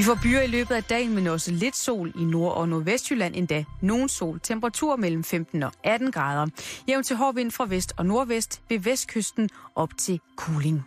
[0.00, 3.34] Vi får byer i løbet af dagen, men også lidt sol i Nord- og Nordvestjylland
[3.36, 3.64] endda.
[3.82, 4.40] Nogen sol.
[4.42, 6.46] Temperatur mellem 15 og 18 grader.
[6.88, 10.82] Jævn til hård vind fra vest og nordvest ved vestkysten op til Kuling.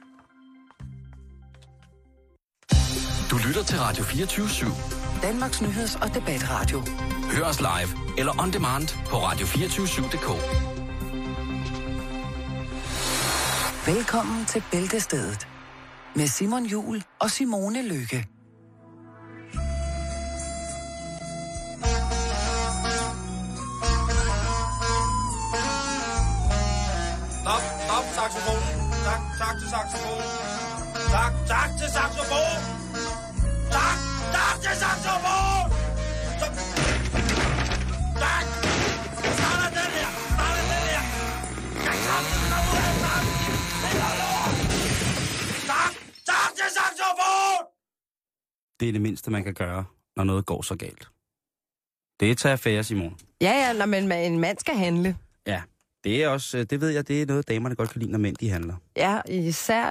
[3.32, 5.22] Du lytter til Radio 24 /7.
[5.22, 6.84] Danmarks nyheds- og debatradio.
[7.32, 10.30] Hør os live eller on demand på radio247.dk.
[13.96, 15.48] Velkommen til Bæltestedet
[16.16, 18.28] med Simon Jul og Simone Lykke.
[31.18, 32.62] Tak, tak til saxofonen.
[33.78, 33.98] Tak,
[34.36, 35.68] tak til saxofonen.
[36.38, 36.54] Stop.
[38.24, 38.46] Tak.
[39.38, 40.10] Start den her.
[40.36, 41.04] Start den her.
[41.86, 43.24] Tak, tak, tak, tak, tak.
[43.84, 44.54] Det er lort.
[45.72, 45.92] Tak,
[46.32, 47.64] tak til saxofonen.
[48.80, 51.08] Det er det mindste, man kan gøre, når noget går så galt.
[52.20, 53.18] Det er til affære, Simon.
[53.42, 55.18] Ja, ja, når man, en mand skal handle.
[55.48, 55.62] Ja,
[56.04, 58.20] det er også, øh, det ved jeg, det er noget, damerne godt kan lide, når
[58.20, 58.76] mænd de handler.
[58.98, 59.90] Ja, især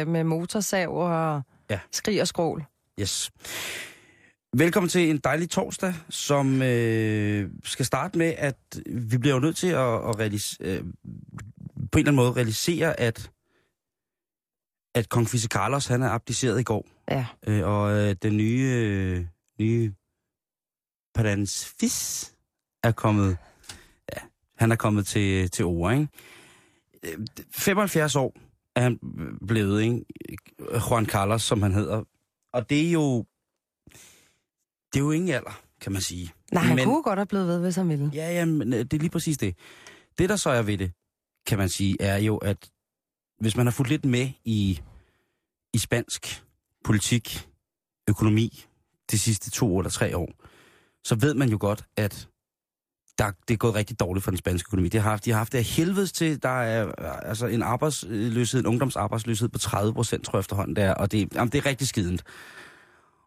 [0.00, 1.80] øh, med motorsav og Ja.
[1.92, 2.64] skrig og skrål.
[3.00, 3.30] Yes.
[4.56, 8.56] Velkommen til en dejlig torsdag, som øh, skal starte med, at
[8.86, 10.88] vi bliver jo nødt til at, at realis- øh, på en
[11.98, 13.30] eller anden måde realisere, at,
[14.94, 16.86] at kong Fisse Carlos, han er abdiceret i går.
[17.10, 17.26] Ja.
[17.46, 19.26] Øh, og øh, den nye, øh,
[19.60, 19.92] nye
[21.14, 22.32] Prins Fis
[22.82, 23.36] er kommet,
[24.56, 26.08] han er kommet til, til ord, ikke?
[27.02, 28.34] Øh, 75 år
[28.76, 28.98] er han
[29.46, 30.04] blevet, ikke?
[30.90, 32.04] Juan Carlos, som han hedder.
[32.52, 33.24] Og det er jo,
[34.92, 36.32] det er jo ingen alder, kan man sige.
[36.52, 38.10] Nej, han Men- kunne godt have blevet ved, hvis han ville.
[38.14, 39.56] Ja, ja, men øh, det er lige præcis det.
[40.18, 40.92] Det, der så er ved det,
[41.46, 42.70] kan man sige, er jo, at
[43.40, 44.80] hvis man har fulgt lidt med i,
[45.74, 46.44] i spansk
[46.84, 47.48] politik,
[48.08, 48.64] økonomi,
[49.10, 50.32] de sidste to eller tre år,
[51.04, 52.28] så ved man jo godt, at
[53.18, 54.88] der, det er gået rigtig dårligt for den spanske økonomi.
[54.88, 56.42] Det har haft, de har haft det af helvedes til.
[56.42, 60.94] Der er øh, altså en arbejdsløshed, en ungdomsarbejdsløshed på 30 procent, tror jeg efterhånden, der,
[60.94, 62.24] og det, jamen, det er rigtig skident.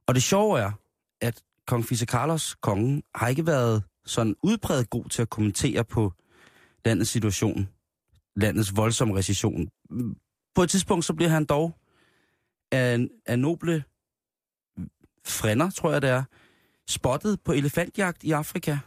[0.07, 0.71] Og det sjove er,
[1.21, 6.13] at kong Fise Carlos, kongen, har ikke været sådan udpræget god til at kommentere på
[6.85, 7.69] landets situation,
[8.35, 9.69] landets voldsomme recession.
[10.55, 11.77] På et tidspunkt så bliver han dog
[12.71, 13.83] af, af noble
[15.25, 16.23] frænder, tror jeg det er,
[16.87, 18.77] spottet på elefantjagt i Afrika.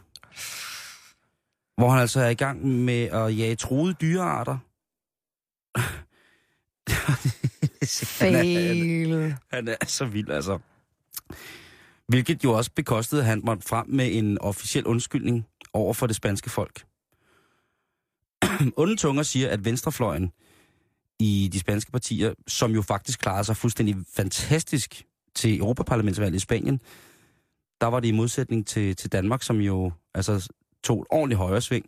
[1.77, 4.57] Hvor han altså er i gang med at jage truede dyrearter.
[8.23, 10.59] han, er, han er så vild, altså.
[12.07, 16.15] Hvilket jo også bekostede, at han måtte frem med en officiel undskyldning over for det
[16.15, 16.85] spanske folk.
[18.77, 20.31] Onde tunger siger, at venstrefløjen
[21.19, 25.05] i de spanske partier, som jo faktisk klarede sig fuldstændig fantastisk
[25.35, 26.81] til Europaparlamentsvalget i Spanien,
[27.81, 30.49] der var det i modsætning til, til Danmark, som jo altså,
[30.83, 31.85] tog et ordentligt højre sving,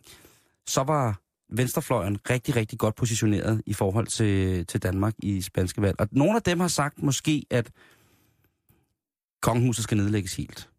[0.66, 6.00] så var venstrefløjen rigtig, rigtig godt positioneret i forhold til, til Danmark i spanske valg.
[6.00, 7.70] Og nogle af dem har sagt måske, at
[9.42, 10.70] kongehuset skal nedlægges helt.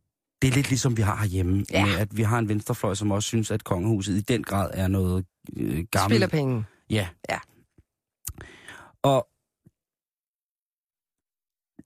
[0.41, 1.85] Det er lidt ligesom vi har herhjemme, Ja.
[1.85, 4.87] med at vi har en venstrefløj, som også synes, at kongehuset i den grad er
[4.87, 5.25] noget
[5.57, 6.11] øh, gammelt.
[6.11, 6.65] Spiller penge.
[6.89, 7.07] Ja.
[7.29, 7.39] Ja.
[9.03, 9.27] Og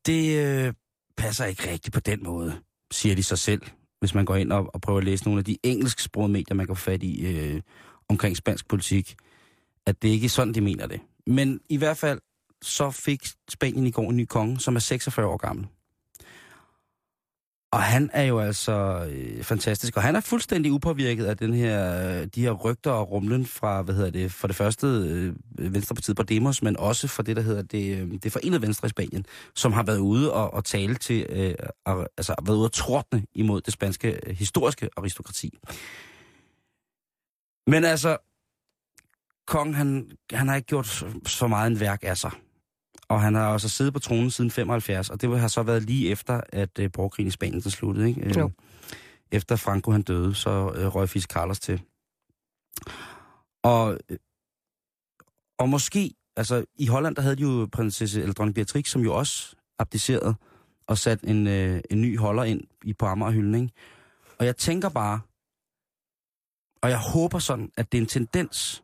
[0.06, 0.74] det øh,
[1.18, 2.62] passer ikke rigtigt på den måde,
[2.92, 3.62] siger de sig selv,
[4.00, 6.66] hvis man går ind og, og prøver at læse nogle af de engelsksprogede medier, man
[6.66, 7.62] kan få fat i øh,
[8.10, 9.16] omkring spansk politik,
[9.86, 11.02] at det ikke er sådan, de mener det.
[11.28, 12.20] Men i hvert fald,
[12.62, 15.68] så fik Spanien i går en ny konge, som er 46 år gammel.
[17.72, 22.10] Og han er jo altså øh, fantastisk, og han er fuldstændig upåvirket af den her,
[22.22, 25.36] øh, de her rygter og rumlen fra, hvad hedder det, for det første øh,
[25.74, 29.26] Venstrepartiet Podemos, men også fra det, der hedder det, øh, det forenede Venstre i Spanien,
[29.56, 33.26] som har været ude og, og tale til, øh, og, altså været ude og trådne
[33.36, 35.58] imod det spanske øh, historiske aristokrati.
[37.68, 38.18] Men altså,
[39.48, 42.32] kongen, han, han har ikke gjort så- så meget en værk af sig.
[43.10, 46.10] Og han har også siddet på tronen siden 75, og det har så været lige
[46.10, 48.10] efter, at øh, borgerkrigen i Spanien den sluttede.
[48.10, 48.22] Ikke?
[48.22, 48.52] Øh, Jo.
[49.32, 51.82] Efter Franco han døde, så øh, røg Fis Carlos til.
[53.64, 54.18] Og, øh,
[55.58, 59.16] og måske, altså i Holland, der havde de jo prinsesse, eller dronning Beatrix, som jo
[59.16, 60.36] også abdicerede
[60.88, 63.74] og sat en, øh, en ny holder ind i på Amagerhylden, ikke?
[64.40, 65.20] Og jeg tænker bare,
[66.82, 68.84] og jeg håber sådan, at det er en tendens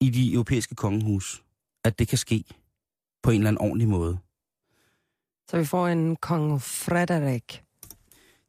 [0.00, 1.44] i de europæiske kongehus,
[1.84, 2.44] at det kan ske
[3.24, 4.18] på en eller anden ordentlig måde.
[5.50, 7.62] Så vi får en kong Frederik.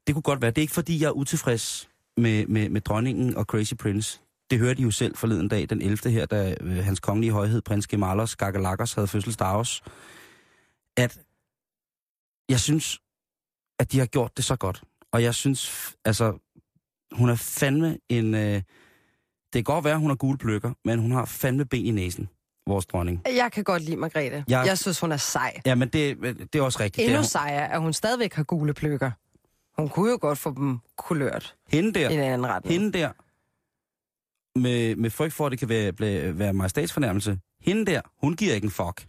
[0.08, 0.52] Det kunne godt være.
[0.52, 4.22] Det er ikke fordi, jeg er utilfreds med, med, med dronningen og Crazy Prince.
[4.50, 6.12] Det hørte I jo selv forleden dag, den 11.
[6.12, 9.82] her, da øh, hans kongelige højhed, prins Gemalos Gagalakos, havde fødselsdag også.
[10.98, 11.20] At
[12.50, 13.00] jeg synes,
[13.80, 14.84] at de har gjort det så godt.
[15.12, 16.38] Og jeg synes, altså,
[17.12, 18.36] hun er fandme en...
[18.36, 18.62] Øh,
[19.54, 21.92] det kan godt være, at hun har gule pløkker, men hun har fandme ben i
[21.92, 22.30] næsen,
[22.68, 23.22] vores dronning.
[23.26, 24.46] Jeg kan godt lide Margrethe.
[24.48, 25.62] Jeg- Jeg, synes, hun er sej.
[25.66, 26.18] Ja, men det,
[26.54, 26.96] det er også rigtigt.
[27.06, 29.12] Det er Endnu sejere, at hun stadigvæk har gule pløkker.
[29.82, 32.74] Hun kunne jo godt få dem kulørt Hende der, i en anden retning.
[32.82, 33.12] hende der,
[34.60, 38.54] med, med frygt for, at det kan være, blive- være majestatsfornærmelse, hende der, hun giver
[38.54, 39.08] ikke en fuck.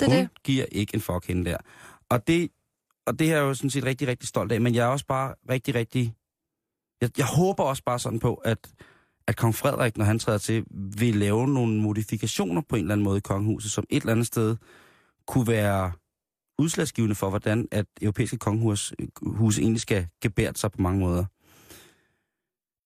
[0.00, 0.28] det er hun det.
[0.44, 1.56] giver ikke en fuck hende der.
[2.08, 2.50] Og det,
[3.06, 5.06] og det er jeg jo sådan set rigtig, rigtig stolt af, men jeg er også
[5.06, 6.14] bare rigtig, rigtig...
[7.00, 8.58] Jeg, jeg håber også bare sådan på, at,
[9.28, 10.64] at kong Frederik, når han træder til,
[10.98, 14.26] vil lave nogle modifikationer på en eller anden måde i kongehuset, som et eller andet
[14.26, 14.56] sted
[15.26, 15.92] kunne være
[16.58, 21.24] udslagsgivende for, hvordan at europæiske kongehus hus egentlig skal gebært sig på mange måder.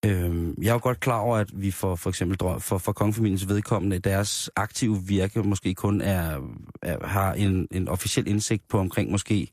[0.05, 3.49] Øhm, jeg er jo godt klar over, at vi for, for eksempel for, for kongefamiliens
[3.49, 6.41] vedkommende, deres aktive virke måske kun er,
[6.83, 9.49] er har en, en officiel indsigt på omkring måske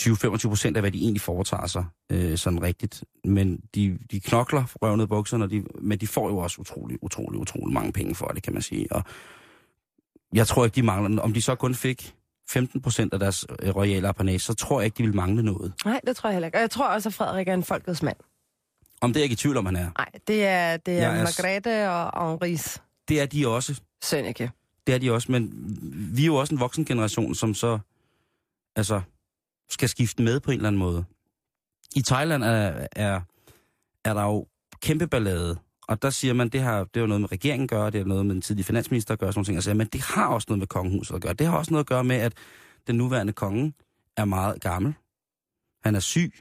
[0.00, 3.04] 20-25 procent af, hvad de egentlig foretager sig øh, sådan rigtigt.
[3.24, 7.74] Men de, de knokler røvnet bukserne, de, men de får jo også utrolig, utrolig, utrolig
[7.74, 8.92] mange penge for det, kan man sige.
[8.92, 9.04] Og
[10.34, 12.14] jeg tror ikke, de mangler Om de så kun fik
[12.50, 15.72] 15 procent af deres øh, royale apanage, så tror jeg ikke, de vil mangle noget.
[15.84, 16.58] Nej, det tror jeg heller ikke.
[16.58, 18.16] Og jeg tror også, at Frederik er en folkets mand.
[19.00, 19.90] Om det er jeg ikke i tvivl om, han er.
[19.98, 23.80] Nej, det er, det er Jeg er Margrethe og Henris Det er de også.
[24.02, 24.50] Sønneke.
[24.86, 25.52] Det er de også, men
[26.16, 27.78] vi er jo også en voksen generation, som så
[28.76, 29.00] altså,
[29.72, 31.04] skal skifte med på en eller anden måde.
[31.96, 33.20] I Thailand er, er,
[34.04, 34.46] er der jo
[34.80, 35.58] kæmpe ballade,
[35.88, 38.04] og der siger man, det har det er noget med regeringen at gøre, det er
[38.04, 40.26] noget med den tidlige finansminister at gøre, sådan nogle ting, og siger, men det har
[40.26, 41.32] også noget med kongehuset at gøre.
[41.32, 42.32] Det har også noget at gøre med, at
[42.86, 43.72] den nuværende konge
[44.16, 44.94] er meget gammel.
[45.84, 46.32] Han er syg,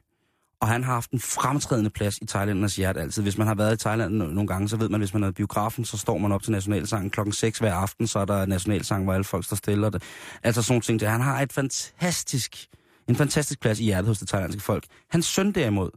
[0.62, 3.24] og han har haft en fremtrædende plads i Thailanders hjerte altid.
[3.24, 5.32] Hvis man har været i Thailand nogle gange, så ved man, hvis man er i
[5.32, 9.04] biografen, så står man op til nationalsangen klokken 6 hver aften, så er der nationalsang,
[9.04, 9.86] hvor alle folk står stille.
[9.86, 10.04] Og det.
[10.44, 11.02] Altså sådan ting.
[11.10, 12.68] Han har et fantastisk,
[13.12, 14.86] en fantastisk plads i hjertet hos det thailandske folk.
[15.10, 15.90] Hans søn derimod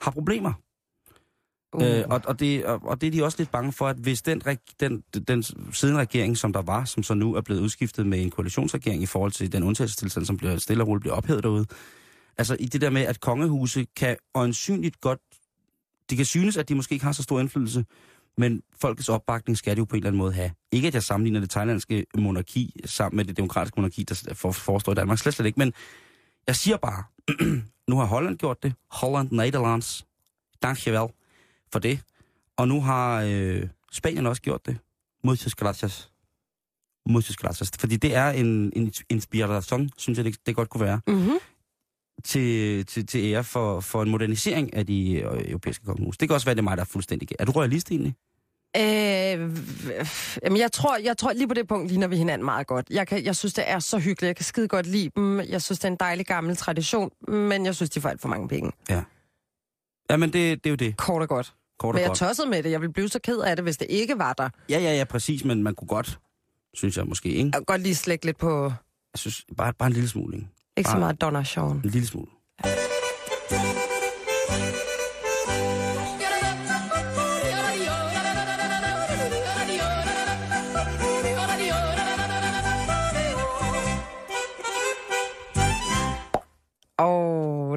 [0.00, 0.52] har problemer.
[1.72, 1.82] Uh.
[1.82, 4.22] Øh, og, og, det, og, og det er de også lidt bange for, at hvis
[4.22, 8.06] den, reg- den, den siden regering, som der var, som så nu er blevet udskiftet
[8.06, 11.42] med en koalitionsregering i forhold til den undtagelsestilstand, som bliver stille og roligt bliver ophævet
[11.42, 11.66] derude,
[12.38, 15.20] altså i det der med, at kongehuse kan øjensynligt godt,
[16.10, 17.84] det kan synes, at de måske ikke har så stor indflydelse,
[18.38, 20.50] men folkets opbakning skal det jo på en eller anden måde have.
[20.72, 24.92] Ikke at jeg sammenligner det thailandske monarki sammen med det demokratiske monarki, der for, forestår
[24.92, 25.72] i Danmark, slet, slet ikke, men
[26.46, 27.04] jeg siger bare,
[27.90, 30.06] nu har Holland gjort det, Holland, Nederlands,
[30.62, 31.08] dankjewel
[31.72, 32.00] for det,
[32.56, 34.78] og nu har øh, Spanien også gjort det,
[35.24, 36.10] muchas gracias,
[37.08, 41.00] muchas gracias, fordi det er en, en inspiration, synes jeg, det, det godt kunne være
[41.06, 41.38] Mm-hmm.
[42.24, 46.18] til, til, til ære for, for en modernisering af de øh, europæiske kongehus.
[46.18, 47.28] Det kan også være, det er mig, der er fuldstændig.
[47.38, 48.14] Er du royalist egentlig?
[48.76, 48.82] Øh,
[50.42, 52.86] jamen, jeg tror, jeg tror lige på det punkt ligner vi hinanden meget godt.
[52.90, 54.28] Jeg, kan, jeg synes, det er så hyggeligt.
[54.28, 55.40] Jeg kan skide godt lide dem.
[55.40, 57.10] Jeg synes, det er en dejlig gammel tradition.
[57.28, 58.72] Men jeg synes, de får alt for mange penge.
[60.10, 60.96] Jamen, det, det er jo det.
[60.96, 61.54] Kort og godt.
[61.78, 62.18] Kort Men og jeg godt.
[62.18, 62.70] tossede med det.
[62.70, 64.48] Jeg ville blive så ked af det, hvis det ikke var der.
[64.68, 66.18] Ja, ja, ja, præcis, men man kunne godt,
[66.74, 67.44] synes jeg måske, ikke?
[67.44, 68.64] Jeg kan godt lige slække lidt på...
[68.64, 70.48] Jeg synes, bare, bare en lille smule, ikke?
[70.76, 71.76] Ikke så Bare- meget donation.
[71.84, 72.26] En lille smule.
[72.64, 72.70] Åh,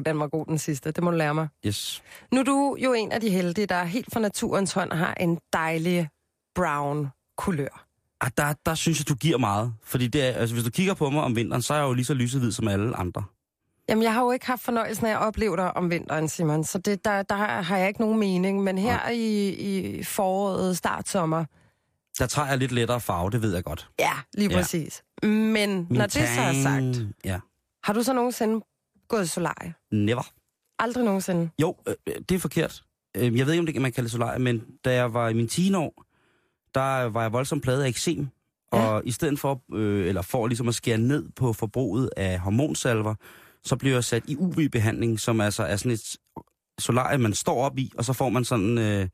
[0.00, 0.90] den var god den sidste.
[0.90, 1.48] Det må du lære mig.
[1.66, 2.02] Yes.
[2.32, 5.38] Nu er du jo en af de heldige, der helt fra naturens hånd har en
[5.52, 6.08] dejlig
[6.54, 7.84] brown kulør.
[8.20, 9.74] Ah, der, der synes jeg, du giver meget.
[9.84, 11.92] Fordi det er, altså, hvis du kigger på mig om vinteren, så er jeg jo
[11.92, 13.24] lige så lyshvid som alle andre.
[13.88, 16.78] Jamen, jeg har jo ikke haft fornøjelsen af at opleve dig om vinteren, Simon, så
[16.78, 18.62] det, der, der har jeg ikke nogen mening.
[18.62, 21.44] Men her i, i foråret, start sommer,
[22.18, 23.88] Der tager jeg lidt lettere farve, det ved jeg godt.
[23.98, 24.56] ja, lige Ja.
[24.56, 25.02] præcis.
[25.22, 25.30] Men
[25.70, 27.38] Min når det så er tang- sagt, Ja,
[27.84, 28.64] har du så nogensinde
[29.08, 29.74] gået i solarie?
[29.92, 30.32] never.
[30.78, 31.50] Aldrig nogensinde.
[31.62, 32.84] Jo, øh, øh, det er forkert.
[33.16, 35.28] Øh, Jeg ved ikke, om det kan man kalde det solarie, men da jeg var
[35.28, 36.04] i mine teenår,
[36.74, 38.28] der var jeg voldsomt pladet af eksem.
[38.72, 38.78] Ja.
[38.86, 43.14] Og i stedet for, øh, eller for ligesom at skære ned på forbruget af hormonsalver,
[43.64, 46.16] så blev jeg sat i UV-behandling, som altså er sådan et
[46.78, 49.08] solarie, man står op i, og så får man sådan, øh,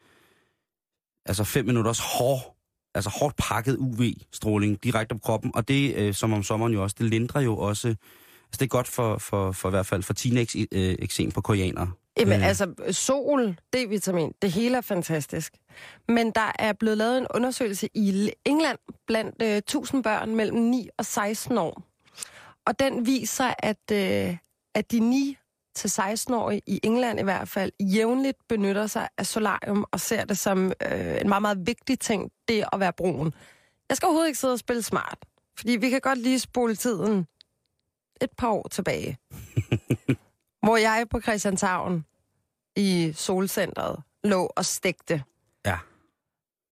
[1.27, 2.57] altså fem minutters hård,
[2.95, 5.51] altså hårdt pakket UV-stråling direkte på kroppen.
[5.55, 7.97] Og det, øh, som om sommeren jo også, det lindrer jo også,
[8.55, 11.91] altså det er godt for, for, for i hvert fald for teenage-eksem på koreanere.
[12.19, 12.49] Jamen, Øh.
[12.49, 15.53] altså, sol, D-vitamin, det hele er fantastisk.
[16.09, 20.89] Men der er blevet lavet en undersøgelse i England blandt øh, 1000 børn mellem 9
[20.99, 21.83] og 16 år.
[22.67, 24.37] Og den viser, at, øh,
[24.75, 25.37] at de 9
[25.75, 30.39] til 16-årige i England i hvert fald jævnligt benytter sig af solarium og ser det
[30.39, 33.33] som øh, en meget, meget vigtig ting, det at være brun.
[33.89, 35.19] Jeg skal overhovedet ikke sidde og spille smart,
[35.59, 37.27] fordi vi kan godt lige spole tiden
[38.21, 39.19] et par år tilbage,
[40.65, 42.05] hvor jeg på Christianshavn
[42.77, 45.23] i Solcentret lå og stegte.
[45.67, 45.79] Ja.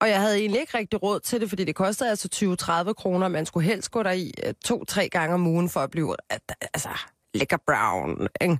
[0.01, 2.29] Og jeg havde egentlig ikke rigtig råd til det, fordi det kostede altså
[2.89, 3.27] 20-30 kroner.
[3.27, 4.31] Man skulle helst gå der i
[4.65, 6.15] to-tre gange om ugen for at blive
[6.73, 6.89] altså,
[7.33, 8.27] lækker brown.
[8.41, 8.57] Ikke?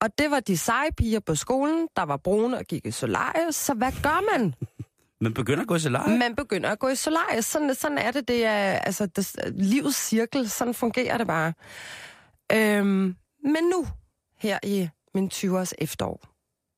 [0.00, 3.54] Og det var de seje piger på skolen, der var brune og gik i solarius.
[3.54, 4.54] Så hvad gør man?
[5.20, 6.18] Man begynder at gå i solarium?
[6.18, 7.42] Man begynder at gå i solarie.
[7.42, 8.28] Sådan, sådan er det.
[8.28, 10.50] Det er altså, det, livets cirkel.
[10.50, 11.52] Sådan fungerer det bare.
[12.52, 13.86] Øhm, men nu,
[14.38, 16.24] her i min 20-års efterår,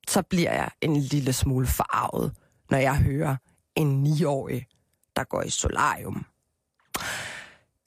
[0.08, 2.32] så bliver jeg en lille smule forarvet,
[2.70, 3.36] når jeg hører
[3.76, 4.66] en 9-årig,
[5.16, 6.26] der går i solarium.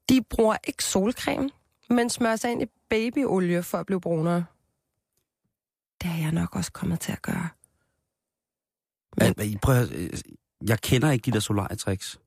[0.09, 1.49] De bruger ikke solcreme,
[1.89, 4.45] men smører sig ind i babyolie for at blive brunere.
[6.01, 7.49] Det er jeg nok også kommet til at gøre.
[9.19, 9.33] Men...
[9.37, 10.23] Men, prøv at,
[10.67, 12.19] jeg kender ikke de der solarietricks.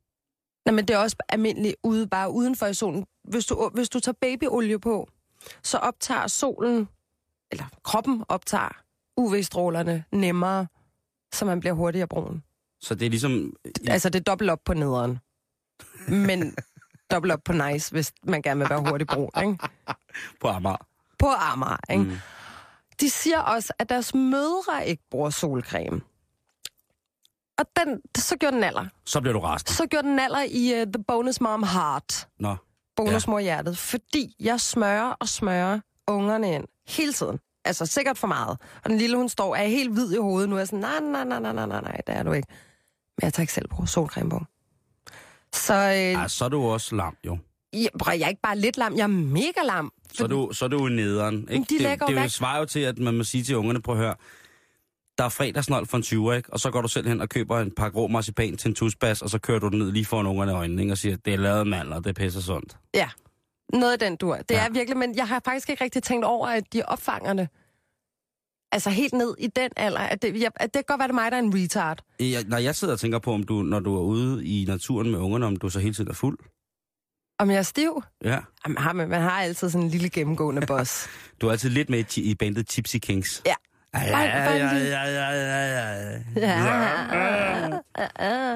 [0.67, 3.07] Nej, men det er også almindeligt ude, bare udenfor i solen.
[3.25, 5.09] Hvis du, hvis du tager babyolie på,
[5.63, 6.89] så optager solen,
[7.51, 8.83] eller kroppen optager
[9.17, 10.67] UV-strålerne nemmere,
[11.33, 12.43] så man bliver hurtigere brun.
[12.81, 13.57] Så det er ligesom...
[13.87, 15.19] Altså, det er dobbelt op på nederen.
[16.09, 16.55] Men
[17.11, 19.59] dobbelt op på nice, hvis man gerne vil være hurtig brun, ikke?
[20.41, 20.87] På Amager.
[21.19, 22.05] På Amager, ikke?
[22.05, 22.17] Mm.
[23.01, 26.01] De siger også, at deres mødre ikke bruger solcreme.
[27.59, 28.87] Og den, så gjorde den alder.
[29.05, 29.71] Så bliver du rast.
[29.71, 32.29] Så gjorde den alder i uh, The Bonus Mom Heart.
[32.41, 32.57] Nå.
[32.97, 33.45] Bonusmor ja.
[33.45, 33.79] hjertet.
[33.79, 37.39] Fordi jeg smører og smører ungerne ind hele tiden.
[37.65, 38.59] Altså sikkert for meget.
[38.85, 40.57] Og den lille, hun står, er helt hvid i hovedet nu.
[40.57, 42.49] er sådan, nej, nej, nej, nej, nej, nej, nej, det er du ikke.
[43.19, 44.41] Men jeg tager ikke selv på solcreme på.
[45.55, 47.39] Så, øh, ja, så er du også lam, jo.
[47.73, 49.93] Jeg, jeg er ikke bare lidt lam, jeg er mega lam.
[50.13, 51.49] Så er du, så er du nederen.
[51.51, 51.67] Ikke?
[51.71, 54.01] De det, det, det svarer jo til, at man må sige til ungerne, prøv at
[54.01, 54.15] høre,
[55.23, 56.53] der er fredagsnold for en 20, ikke?
[56.53, 59.23] Og så går du selv hen og køber en par grå marcipan til en tusbas,
[59.23, 60.93] og så kører du den ned lige foran ungerne i øjnene, ikke?
[60.95, 62.77] Og siger, det er lavet mand, og det pisser sundt.
[62.95, 63.09] Ja,
[63.73, 64.67] noget af den du Det ja.
[64.67, 67.49] er virkelig, men jeg har faktisk ikke rigtig tænkt over, at de opfangerne,
[68.73, 71.13] altså helt ned i den alder, at det, jeg, at det kan godt være, det
[71.13, 72.05] er mig, der er en retard.
[72.21, 75.11] Jeg, når jeg sidder og tænker på, om du, når du er ude i naturen
[75.11, 76.39] med ungerne, om du så hele tiden er fuld.
[77.39, 78.03] Om jeg er stiv?
[78.25, 78.39] Ja.
[78.65, 81.09] Jamen, har man, man har altid sådan en lille gennemgående boss.
[81.41, 83.43] du er altid lidt med i, i bandet Tipsy Kings.
[83.47, 83.55] Ja.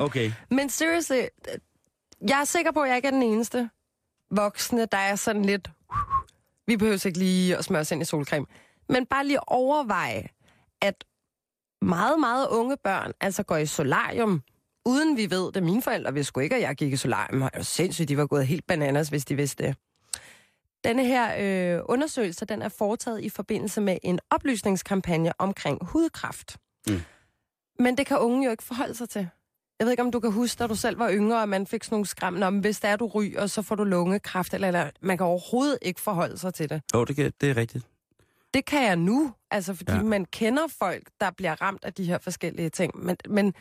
[0.00, 0.32] Okay.
[0.50, 1.22] Men seriously,
[2.28, 3.70] jeg er sikker på, at jeg ikke er den eneste
[4.30, 5.70] voksne, der er sådan lidt...
[6.66, 8.46] Vi behøver ikke lige at smøre os ind i solcreme.
[8.88, 10.28] Men bare lige overveje,
[10.82, 11.04] at
[11.82, 14.42] meget, meget unge børn altså går i solarium,
[14.84, 15.62] uden vi ved det.
[15.62, 17.42] Mine forældre vidste sgu ikke, at jeg gik i solarium.
[17.42, 19.76] Og sindssygt, de var gået helt bananas, hvis de vidste det.
[20.86, 26.56] Denne her øh, undersøgelse, den er foretaget i forbindelse med en oplysningskampagne omkring hudkræft.
[26.88, 27.00] Mm.
[27.78, 29.28] Men det kan unge jo ikke forholde sig til.
[29.78, 31.84] Jeg ved ikke, om du kan huske, da du selv var yngre, og man fik
[31.84, 34.90] sådan nogle skræm, om hvis der er du ryger, så får du lungekræft, eller, eller
[35.00, 36.82] man kan overhovedet ikke forholde sig til det.
[36.94, 37.86] Jo, det, kan, det er rigtigt.
[38.54, 40.02] Det kan jeg nu, altså fordi ja.
[40.02, 43.04] man kender folk, der bliver ramt af de her forskellige ting.
[43.04, 43.54] Men, men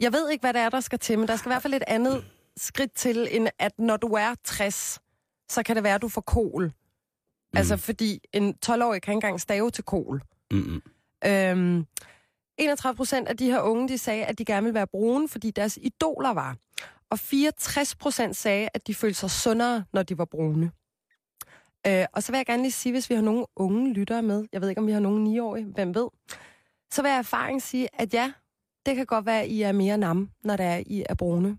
[0.00, 1.74] jeg ved ikke, hvad det er, der skal til, men der skal i hvert fald
[1.74, 2.24] et andet
[2.56, 5.00] skridt til, end at når du er 60,
[5.48, 6.64] så kan det være, at du får kol.
[6.64, 7.58] Mm.
[7.58, 10.22] Altså, fordi en 12-årig kan ikke engang stave til kol.
[10.50, 10.82] Mm-hmm.
[11.24, 11.86] Øhm,
[12.58, 15.50] 31 procent af de her unge, de sagde, at de gerne ville være brune, fordi
[15.50, 16.56] deres idoler var.
[17.10, 20.70] Og 64 procent sagde, at de følte sig sundere, når de var brune.
[21.86, 24.46] Øh, og så vil jeg gerne lige sige, hvis vi har nogle unge lyttere med,
[24.52, 26.08] jeg ved ikke, om vi har nogle 9-årige, hvem ved,
[26.92, 28.32] så vil jeg erfaring sige, at ja,
[28.86, 31.58] det kan godt være, at I er mere nam, når det er, I er brune.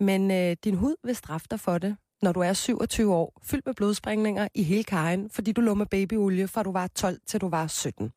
[0.00, 3.66] Men øh, din hud vil straffe dig for det, når du er 27 år, fyldt
[3.66, 7.40] med blodsprængninger i hele kajen, fordi du lå med babyolie, fra du var 12 til
[7.40, 8.12] du var 17.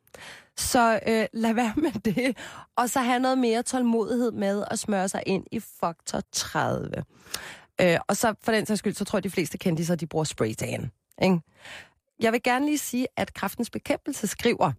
[0.57, 2.37] Så øh, lad være med det,
[2.75, 7.03] og så have noget mere tålmodighed med at smøre sig ind i Faktor 30.
[7.81, 10.25] Øh, og så for den sags skyld, så tror jeg, de fleste kendiser, de bruger
[10.25, 10.91] spraytan.
[11.21, 11.39] Ikke?
[12.19, 14.71] Jeg vil gerne lige sige, at kraftens bekæmpelse skriver,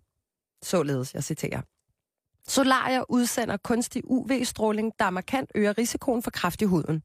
[0.62, 1.61] således, jeg citerer,
[2.49, 7.02] Solarier udsender kunstig UV-stråling, der markant øger risikoen for kræft i huden.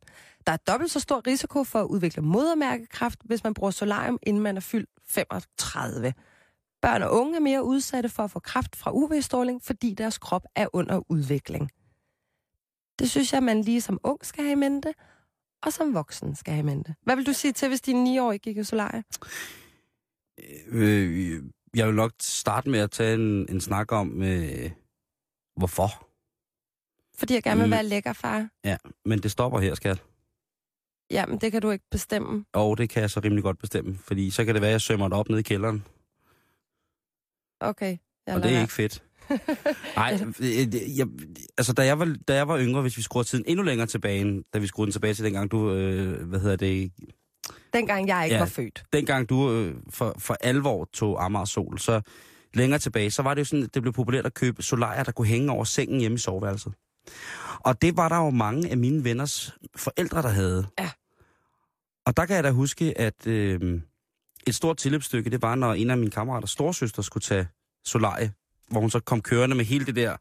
[0.47, 4.43] Der er dobbelt så stor risiko for at udvikle modermærkekræft, hvis man bruger solarium, inden
[4.43, 6.13] man er fyldt 35.
[6.81, 10.45] Børn og unge er mere udsatte for at få kræft fra UV-stråling, fordi deres krop
[10.55, 11.69] er under udvikling.
[12.99, 14.93] Det synes jeg, man lige som ung skal have i mente,
[15.63, 16.95] og som voksen skal have i mente.
[17.03, 19.03] Hvad vil du sige til, hvis din 9-årige gik i solarie?
[20.67, 21.43] Øh, øh,
[21.75, 24.71] jeg vil nok starte med at tage en, en snak om, øh,
[25.55, 26.07] hvorfor.
[27.17, 28.47] Fordi jeg gerne vil være lækker, far.
[28.63, 30.03] Ja, men det stopper her, skat.
[31.11, 32.45] Jamen, det kan du ikke bestemme.
[32.53, 34.81] Og det kan jeg så rimelig godt bestemme, fordi så kan det være, at jeg
[34.81, 35.85] sømmer det op ned i kælderen.
[37.59, 37.97] Okay.
[38.27, 39.03] Jeg og det er ikke fedt.
[39.95, 40.19] Nej,
[40.97, 41.07] jeg,
[41.57, 44.43] altså da jeg, var, da jeg var yngre, hvis vi skruer tiden endnu længere tilbage,
[44.53, 46.91] da vi skruede den tilbage til dengang, du, øh, hvad hedder det,
[47.73, 48.39] Dengang jeg ikke Ja.
[48.41, 48.83] var født.
[48.93, 52.01] dengang du øh, for, for alvor tog Amager Sol, så
[52.53, 55.11] længere tilbage, så var det jo sådan, at det blev populært at købe solarier, der
[55.11, 56.73] kunne hænge over sengen hjemme i soveværelset.
[57.59, 60.67] Og det var der jo mange af mine venners forældre, der havde.
[60.79, 60.89] Ja.
[62.05, 63.81] Og der kan jeg da huske, at øh,
[64.47, 67.47] et stort tilløbsstykke, det var, når en af mine kammerater, storsøster, skulle tage
[67.85, 68.31] solarie,
[68.69, 70.17] hvor hun så kom kørende med hele det der,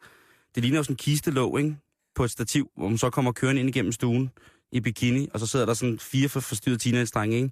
[0.54, 1.76] det ligner jo sådan en kistelåg, ikke?
[2.14, 4.30] På et stativ, hvor hun så kommer kørende ind igennem stuen
[4.72, 7.50] i bikini, og så sidder der sådan fire for- forstyrrede teenage-drenge, ikke?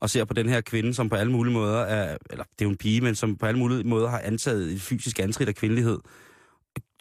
[0.00, 2.64] Og ser på den her kvinde, som på alle mulige måder er, eller det er
[2.64, 5.54] jo en pige, men som på alle mulige måder har antaget et fysisk antrit af
[5.54, 5.98] kvindelighed,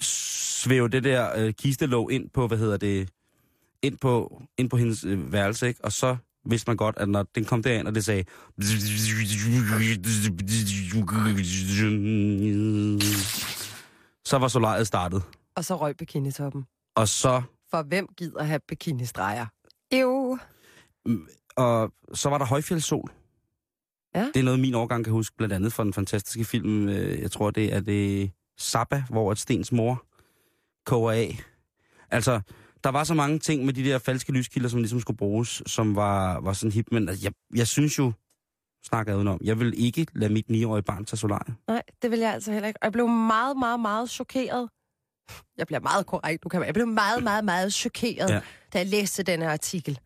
[0.02, 3.10] svæve det der øh, kistelåg ind på, hvad hedder det,
[3.82, 5.84] ind på, ind på hendes øh, værelse, ikke?
[5.84, 8.24] og så vidste man godt, at når den kom derind, og det sagde...
[14.26, 15.24] Så var solariet startet.
[15.56, 16.66] Og så røg bikinitoppen.
[16.96, 17.42] Og så
[17.72, 19.46] For hvem gider have bikinistreger?
[19.94, 20.38] Jo.
[21.60, 23.12] Og så var der højfjeldssol.
[24.16, 24.26] Ja.
[24.34, 27.32] Det er noget, min årgang kan huske, blandt andet fra den fantastiske film, øh, jeg
[27.32, 30.06] tror, det er det Zappa, hvor et Stens mor
[30.86, 31.40] koger af.
[32.12, 32.42] Altså,
[32.84, 35.96] der var så mange ting med de der falske lyskilder, som ligesom skulle bruges, som
[35.96, 38.12] var, var sådan hip, men jeg, jeg synes jo,
[38.86, 41.56] snakker jeg udenom, jeg vil ikke lade mit 9-årige barn tage solarie.
[41.68, 42.78] Nej, det vil jeg altså heller ikke.
[42.82, 44.70] Og jeg blev meget, meget, meget chokeret.
[45.58, 48.42] Jeg bliver meget korrekt, du kan Jeg blev meget, meget, meget chokeret, ja.
[48.74, 50.00] da jeg læste denne artikel.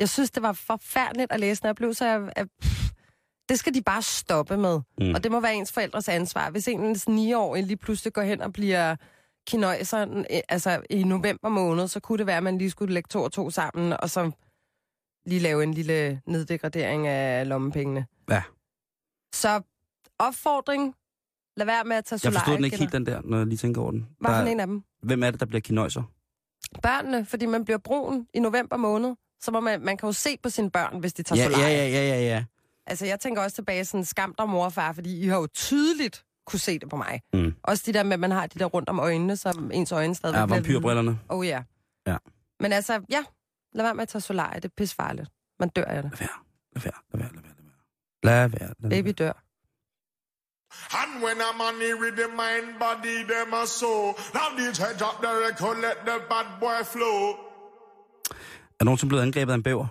[0.00, 2.06] Jeg synes, det var forfærdeligt at læse, når jeg blev så...
[2.06, 2.90] Jeg, jeg, pff,
[3.48, 4.80] det skal de bare stoppe med.
[5.00, 5.14] Mm.
[5.14, 6.50] Og det må være ens forældres ansvar.
[6.50, 8.96] Hvis ens 9-årige lige pludselig går hen og bliver
[9.46, 13.22] kinøjser altså i november måned, så kunne det være, at man lige skulle lægge to
[13.22, 14.30] og to sammen, og så
[15.26, 18.06] lige lave en lille neddegradering af lommepengene.
[18.30, 18.42] Ja.
[19.34, 19.62] Så
[20.18, 20.94] opfordring,
[21.56, 22.38] lad være med at tage Jeg solarie.
[22.38, 24.08] forstod den ikke helt, den der, når jeg lige tænker over den.
[24.20, 24.82] Hvad for en af dem?
[25.02, 26.02] Hvem er det, der bliver kinøjser?
[26.82, 29.14] Børnene, fordi man bliver brun i november måned.
[29.40, 31.66] Så må man, man kan jo se på sine børn, hvis de tager Ja, solarie.
[31.76, 32.44] ja, ja, ja, ja, ja.
[32.86, 35.46] Altså, jeg tænker også tilbage sådan, skam dig mor og far, fordi I har jo
[35.46, 37.20] tydeligt kunne se det på mig.
[37.32, 37.54] Mm.
[37.62, 40.14] Også de der med, at man har de der rundt om øjnene, som ens øjne
[40.14, 41.18] stadig Ja, vampyrbrillerne.
[41.28, 41.62] Oh ja.
[42.06, 42.16] Ja.
[42.60, 43.24] Men altså, ja,
[43.74, 45.28] lad være med at tage solarie, det er pissefarligt.
[45.60, 46.10] Man dør af det.
[46.10, 46.28] Lad være,
[46.74, 47.52] lad være, lad være, lad være.
[48.22, 48.68] Lad være, lad være.
[48.68, 49.02] Lad være.
[49.02, 49.32] Baby dør.
[51.00, 53.92] And when I'm on it with the mind, body, them a so.
[54.38, 57.49] Now DJ drop the record, let the bad boy flow.
[58.80, 59.86] Er nogen, som blevet angrebet af en bæver?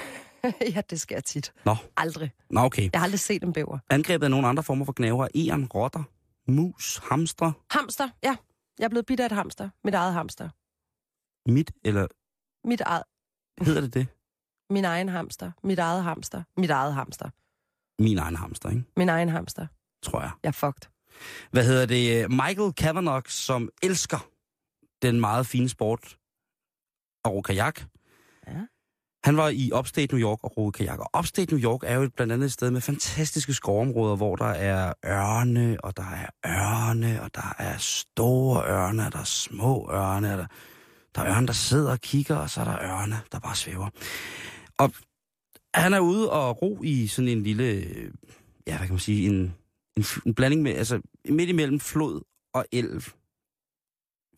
[0.74, 1.52] ja, det sker tit.
[1.64, 2.32] Nå, Aldrig.
[2.50, 2.90] nå okay.
[2.92, 3.78] Jeg har aldrig set en bæver.
[3.90, 5.28] Angrebet af nogle andre former for knæver.
[5.34, 6.02] Eren, rotter,
[6.50, 8.36] mus, hamstre, Hamster, ja.
[8.78, 9.68] Jeg er blevet bidt af et hamster.
[9.84, 10.48] Mit eget hamster.
[11.50, 12.06] mit, eller
[12.68, 13.02] Mit eget,
[13.62, 14.06] hedder det det?
[14.70, 15.50] min egen hamster.
[15.64, 16.42] Mit eget hamster.
[16.56, 17.30] Mit eget hamster.
[18.02, 18.84] Min egen hamster, ikke?
[18.96, 19.66] Min egen hamster.
[20.02, 20.30] Tror jeg.
[20.42, 20.90] Jeg er fucked.
[21.50, 22.30] Hvad hedder det?
[22.30, 24.28] Michael Kavanagh, som elsker
[25.02, 26.18] den meget fine sport
[27.26, 27.80] ro kajak.
[28.46, 28.60] Ja.
[29.24, 30.98] Han var i Upstate New York og roede kajak.
[30.98, 34.36] Og Upstate New York er jo et- blandt andet et sted med fantastiske skovområder, hvor
[34.36, 39.24] der er ørne, og der er ørne, og der er store ørne, og der er
[39.24, 40.46] små ørne, og der,
[41.14, 43.88] der er ørne, der sidder og kigger, og så er der ørne, der bare svæver.
[44.78, 44.92] Og
[45.74, 47.64] han er ude og ro i sådan en lille,
[48.66, 49.54] ja, hvad kan man sige, en,
[49.96, 52.20] en, en blanding med, altså midt imellem flod
[52.54, 53.02] og elv.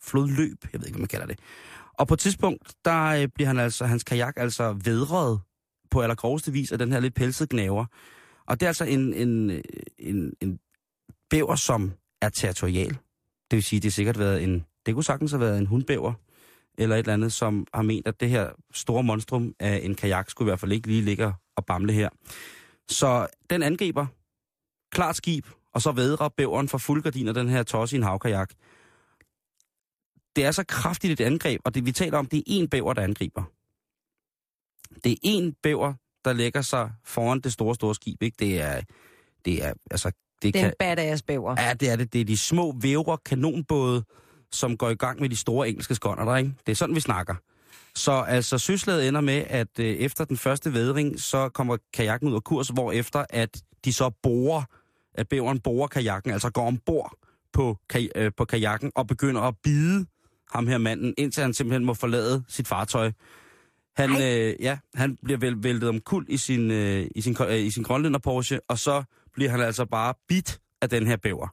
[0.03, 1.39] Flodløb, jeg ved ikke, hvad man kalder det.
[1.99, 5.41] Og på et tidspunkt, der øh, bliver han altså, hans kajak altså vedret
[5.91, 7.87] på allergroveste vis af den her lidt pelsede gnaver.
[8.47, 9.63] Og det er altså en, en, øh,
[9.99, 10.59] en, en
[11.31, 12.91] bæver, som er territorial.
[13.51, 16.13] Det vil sige, det har sikkert været en, det kunne sagtens have været en hundbæver,
[16.79, 20.31] eller et eller andet, som har ment, at det her store monstrum af en kajak
[20.31, 22.09] skulle i hvert fald ikke lige ligge og bamle her.
[22.89, 24.07] Så den angriber,
[24.93, 28.51] klart skib, og så vedrer bæveren for fuldgardiner den her tosse i en havkajak.
[30.37, 32.93] Det er så kraftigt et angreb, og det vi taler om, det er en bæver,
[32.93, 33.43] der angriber.
[35.05, 35.95] Det er en bæver,
[36.25, 38.23] der lægger sig foran det store, store skib.
[38.23, 38.37] Ikke?
[38.39, 38.81] Det er,
[39.45, 41.55] det er, altså, det Det er kan, en badass bæver.
[41.59, 42.13] Ja, det er det.
[42.13, 44.05] Det er de små vævre kanonbåde,
[44.53, 46.55] som går i gang med de store engelske skånder, der, ikke?
[46.67, 47.35] Det er sådan, vi snakker.
[47.95, 52.35] Så altså, søslaget ender med, at øh, efter den første vædring, så kommer kajakken ud
[52.35, 54.63] af kurs, hvor efter at de så borer,
[55.15, 57.13] at bæveren borer kajakken, altså går ombord
[57.53, 60.07] på, kaj, øh, på kajakken og begynder at bide
[60.55, 63.13] ham her manden, indtil han simpelthen må forlade sit fartøj.
[63.97, 67.59] Han, øh, ja, han bliver vel, væltet om kul i sin, øh, i sin, øh,
[67.59, 71.49] i sin grønlænder Porsche, og så bliver han altså bare bit af den her bæver.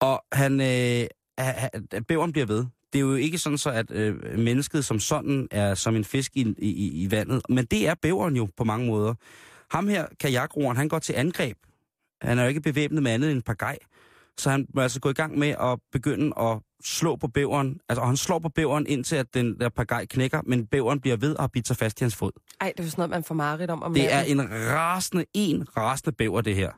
[0.00, 1.06] Og han, øh,
[1.38, 2.66] ha- bæveren bliver ved.
[2.92, 6.36] Det er jo ikke sådan så, at øh, mennesket som sådan er som en fisk
[6.36, 9.14] i, i, i vandet, men det er bæveren jo på mange måder.
[9.70, 11.56] Ham her, kajakroeren, han går til angreb.
[12.22, 13.78] Han er jo ikke bevæbnet med andet end en par gej.
[14.38, 17.80] Så han må altså gå i gang med at begynde at slå på bæveren.
[17.88, 21.16] Altså, og han slår på bæveren, indtil at den der pagaj knækker, men bæveren bliver
[21.16, 22.32] ved bidt sig fast i hans fod.
[22.60, 25.24] Ej, det er jo sådan noget, man får mareridt om om Det er en rasende,
[25.34, 26.72] en rasende bæver, det her.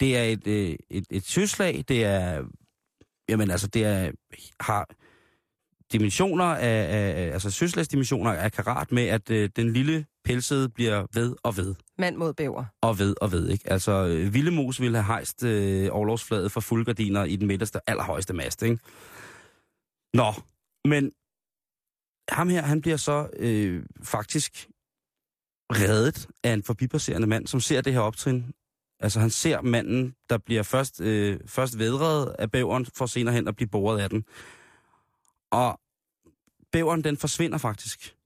[0.00, 2.44] Det er et, øh, et, et søslag, det er,
[3.28, 4.10] jamen altså, det er,
[4.60, 4.88] har
[5.92, 11.36] dimensioner af, af altså søslagsdimensioner af karat med, at øh, den lille pelsede bliver ved
[11.42, 12.64] og ved Mand mod bæver.
[12.80, 13.70] og ved og ved, ikke?
[13.70, 18.62] Altså, øh, Villemos ville have hejst øh, overlovsflaget for fuldgardiner i den midterste, allerhøjeste mast,
[18.62, 18.78] ikke?
[20.14, 20.32] Nå,
[20.84, 21.12] men
[22.28, 24.68] ham her, han bliver så øh, faktisk
[25.72, 28.44] reddet af en forbipasserende mand, som ser det her optrin.
[29.00, 33.48] Altså, han ser manden, der bliver først, øh, først vedret af bæveren, for senere hen
[33.48, 34.24] at blive boret af den.
[35.50, 35.80] Og
[36.72, 38.16] bæveren, den forsvinder faktisk.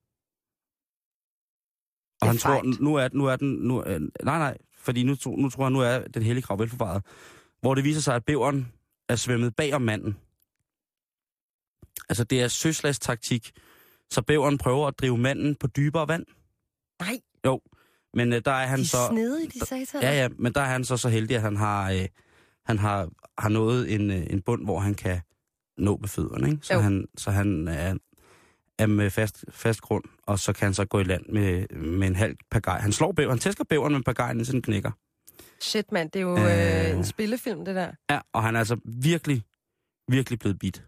[2.20, 2.81] Og han tror, fejt.
[2.81, 3.52] nu er, nu er den...
[3.54, 7.02] Nu, øh, nej, nej, fordi nu, nu tror jeg, nu er den hellige grav velforvaret.
[7.61, 8.72] Hvor det viser sig, at bæveren
[9.09, 10.16] er svømmet bag om manden.
[12.09, 13.52] Altså, det er søslagstaktik.
[14.11, 16.26] Så bæveren prøver at drive manden på dybere vand.
[17.00, 17.61] Nej, Jo,
[18.14, 18.96] men øh, der er han de så...
[19.11, 20.07] snedige, de sataner.
[20.09, 22.07] Ja, ja, men der er han så så heldig, at han har, øh,
[22.66, 25.20] han har, har nået en, øh, en bund, hvor han kan
[25.78, 26.50] nå med fødderne.
[26.50, 26.66] Ikke?
[26.66, 26.81] Så, Jo.
[26.81, 27.94] han, så han er,
[28.79, 32.09] er med fast, fast grund, og så kan han så gå i land med, med
[32.09, 32.79] en halv pagaj.
[32.79, 34.91] Han slår bæveren, han tæsker bæveren med pagajen, så den knækker.
[35.61, 36.99] Shit, mand, det er jo øh, Øh.
[36.99, 37.91] en spillefilm, det der.
[38.11, 39.43] Ja, og han er altså virkelig,
[40.09, 40.83] virkelig blevet bidt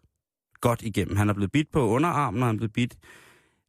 [0.61, 1.16] godt igennem.
[1.16, 2.94] Han er blevet bidt på underarmen, og han er blevet bidt...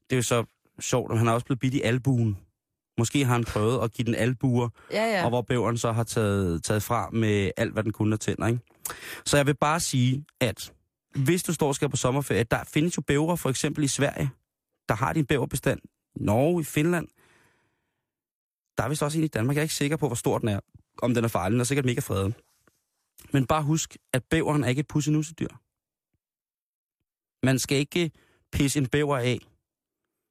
[0.10, 0.44] Det er jo så
[0.80, 2.38] sjovt, at han er også blevet bidt i albuen.
[2.98, 5.24] Måske har han prøvet at give den albuer, Ja, ja.
[5.24, 8.48] og hvor bæveren så har taget, taget fra med alt, hvad den kunne af tænder.
[8.48, 8.60] Ikke?
[9.26, 10.74] Så jeg vil bare sige, at
[11.16, 14.30] hvis du står og skal på sommerferie, der findes jo bævre, for eksempel i Sverige.
[14.90, 15.80] Der har de en bæverbestand.
[16.16, 17.08] Norge, i Finland.
[18.78, 19.56] Der er vist også en i Danmark.
[19.56, 20.60] Jeg er ikke sikker på, hvor stor den er.
[21.02, 21.52] Om den er farlig.
[21.52, 22.34] Den er sikkert mega fredet.
[23.34, 25.48] Men bare husk, at bæveren er ikke et pussenussedyr.
[27.46, 28.12] Man skal ikke
[28.52, 29.40] pisse en bæver af.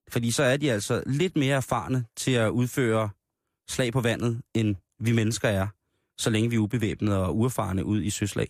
[0.08, 3.10] Fordi så er de altså lidt mere erfarne til at udføre
[3.68, 5.68] slag på vandet, end vi mennesker er,
[6.18, 8.48] så længe vi er ubevæbnede og uerfarne ud i søslag.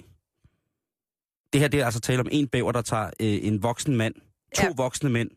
[1.52, 3.10] Det her det er altså tale om en bæver, der tager øh,
[3.42, 4.14] en voksen mand,
[4.56, 4.72] to Ja.
[4.76, 5.30] voksne mænd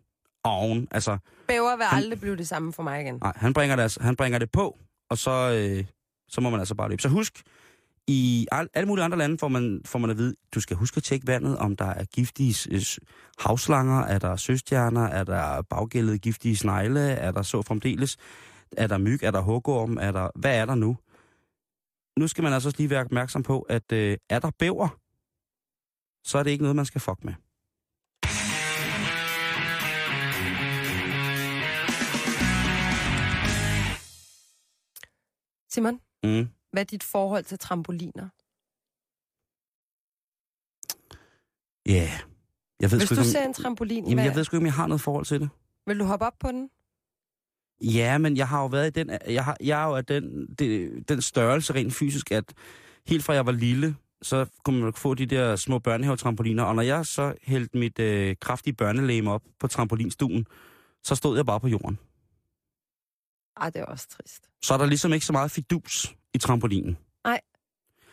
[0.43, 0.87] oven.
[0.91, 3.17] Altså, Bæver vil Han- aldrig blive det samme for mig igen.
[3.21, 4.77] nej, han bringer det, altså, han bringer det på,
[5.09, 5.85] og så, øh,
[6.29, 7.01] så må man altså bare løbe.
[7.01, 7.41] Så husk,
[8.07, 10.97] i al, alle mulige andre lande får man, får man at vide, du skal huske
[10.97, 12.81] at tjekke vandet, om der er giftige øh,
[13.39, 18.17] havslanger, er der søstjerner, er der baggældede giftige snegle, er der så fremdeles,
[18.77, 20.97] er der myg, er der hugorm, er der, hvad er der nu?
[22.19, 24.97] Nu skal man altså også lige være opmærksom på, at øh, er der bæver,
[26.23, 27.33] så er det ikke noget, man skal fuck med.
[35.69, 36.47] Simon, Mm.
[36.71, 38.29] hvad er dit forhold til trampoliner?
[41.85, 42.19] Ja, yeah.
[42.79, 44.55] jeg ved Hvis sgu du ikke, ser om, en trampolin, jamen, hvad, jeg ved sgu
[44.55, 45.49] ikke, om jeg har noget forhold til det.
[45.87, 46.69] vil du hoppe op på den?
[47.81, 50.47] Ja, men jeg har jo været i den, jeg, har, jeg er jo af den,
[50.59, 52.53] det, den størrelse rent fysisk, at
[53.07, 56.81] helt fra jeg var lille, så kunne man få de der små børnehavetrampoliner, og når
[56.81, 60.45] jeg så hældte mit øh, kraftige børnelæme op på trampolinstuen,
[61.03, 61.99] så stod jeg bare på jorden.
[63.61, 64.49] Ej, det er også trist.
[64.63, 66.97] Så er der ligesom ikke så meget fidus i trampolinen.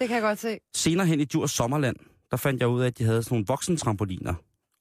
[0.00, 0.58] Det kan jeg godt se.
[0.74, 1.96] Senere hen i Djurs Sommerland,
[2.30, 4.34] der fandt jeg ud af, at de havde sådan nogle voksentrampoliner.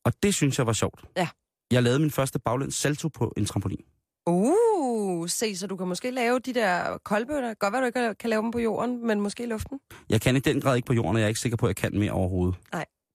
[0.05, 1.03] Og det synes jeg var sjovt.
[1.17, 1.27] Ja.
[1.71, 3.83] Jeg lavede min første baglæns salto på en trampolin.
[4.25, 4.53] Uh,
[5.27, 7.53] se, så du kan måske lave de der koldbøtter.
[7.53, 9.79] Godt være, du ikke kan lave dem på jorden, men måske i luften.
[10.09, 11.69] Jeg kan i den grad ikke på jorden, og jeg er ikke sikker på, at
[11.69, 12.55] jeg kan mere overhovedet.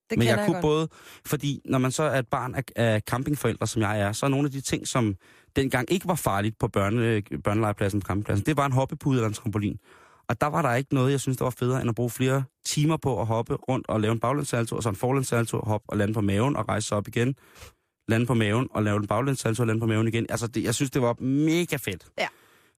[0.09, 0.61] Det Men kender jeg kunne godt.
[0.61, 0.87] både,
[1.25, 4.29] fordi når man så er et barn af, af campingforældre, som jeg er, så er
[4.29, 5.15] nogle af de ting, som
[5.55, 9.33] dengang ikke var farligt på børne, børnelegepladsen på campingpladsen, det var en hoppepude eller en
[9.33, 9.77] trampolin.
[10.29, 12.43] Og der var der ikke noget, jeg synes, der var federe, end at bruge flere
[12.65, 15.97] timer på at hoppe rundt og lave en baglænssalto, og så en forlænssalto, hoppe og
[15.97, 17.35] lande på maven og rejse sig op igen,
[18.07, 20.25] lande på maven og lave en baglænssalto og lande på maven igen.
[20.29, 22.05] Altså, det, jeg synes, det var mega fedt.
[22.17, 22.27] Ja.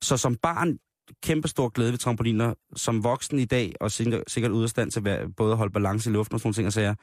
[0.01, 0.77] Så som barn,
[1.23, 2.53] kæmpe stor glæde ved trampoliner.
[2.75, 5.73] Som voksen i dag, og sikkert, sikkert ude af stand til at både at holde
[5.73, 6.95] balance i luften og sådan nogle ting, og sager, jeg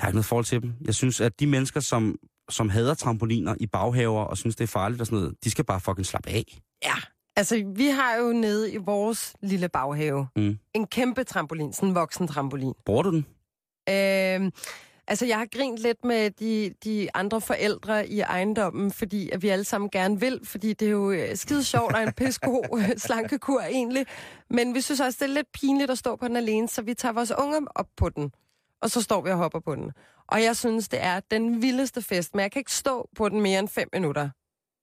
[0.00, 0.72] har ikke noget forhold til dem.
[0.84, 2.16] Jeg synes, at de mennesker, som,
[2.50, 5.64] som hader trampoliner i baghaver og synes, det er farligt og sådan noget, de skal
[5.64, 6.58] bare fucking slappe af.
[6.84, 6.94] Ja,
[7.36, 10.58] altså vi har jo nede i vores lille baghave Mm.
[10.74, 12.74] en kæmpe trampolin, sådan en voksen trampolin.
[12.86, 13.26] Bruger du den?
[13.90, 14.52] Øhm,
[15.08, 19.48] altså, jeg har grint lidt med de, de andre forældre i ejendommen, fordi at vi
[19.48, 23.60] alle sammen gerne vil, fordi det er jo øh, skide sjovt og en pissegod slankekur
[23.60, 24.06] egentlig.
[24.50, 26.94] Men vi synes også, det er lidt pinligt at stå på den alene, så vi
[26.94, 28.32] tager vores unger op på den,
[28.82, 29.92] og så står vi og hopper på den.
[30.28, 33.40] Og jeg synes, det er den vildeste fest, men jeg kan ikke stå på den
[33.40, 34.30] mere end fem minutter.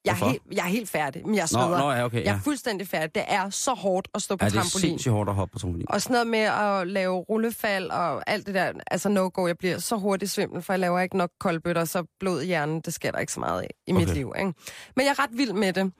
[0.05, 1.77] Jeg er, helt, jeg er helt færdig, men jeg Nå, sveder.
[1.79, 2.39] nå, ja, okay, Jeg er ja.
[2.43, 3.15] fuldstændig færdig.
[3.15, 4.81] Det er så hårdt at stå på Ja, det er trampolin.
[4.89, 5.85] sindssygt hårdt at hoppe på trampolin.
[5.89, 9.79] Og sådan noget med at lave rullefald og alt det der, altså no-go, jeg bliver
[9.79, 13.11] så hurtigt svimmel, for jeg laver ikke nok koldbøtter, så blod i hjernen, det sker
[13.11, 14.13] der ikke så meget af i mit Okay.
[14.13, 14.33] liv.
[14.37, 14.53] Ikke?
[14.95, 15.91] Men jeg er ret vild med det.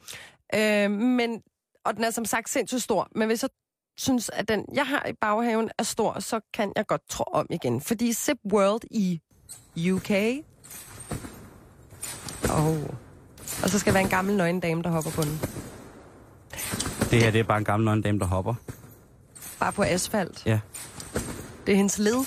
[0.56, 1.42] Øh, men,
[1.86, 3.50] og den er som sagt sindssygt stor, men hvis jeg
[3.98, 7.48] synes, at den, jeg har i baghaven, er stor, så kan jeg godt tro om
[7.50, 7.82] igen.
[7.82, 9.22] Fordi Zip World i
[9.92, 10.12] UK...
[12.50, 13.05] Oh.
[13.64, 15.40] Og så skal være en gammel nøgen dame, der hopper på den.
[17.12, 18.54] Det her, det er bare en gammel nøgen dame, der hopper.
[19.60, 20.44] Bare på asfalt.
[20.46, 20.60] Ja.
[21.66, 22.26] Det er hendes led.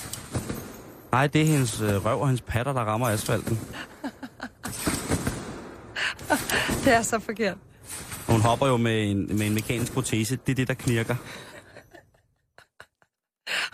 [1.11, 3.59] Nej, det er hendes øh, røv og hendes patter, der rammer asfalten.
[6.85, 7.57] Det er så forkert.
[8.27, 10.35] Hun hopper jo med en, med en mekanisk protese.
[10.35, 11.15] Det er det, der knirker.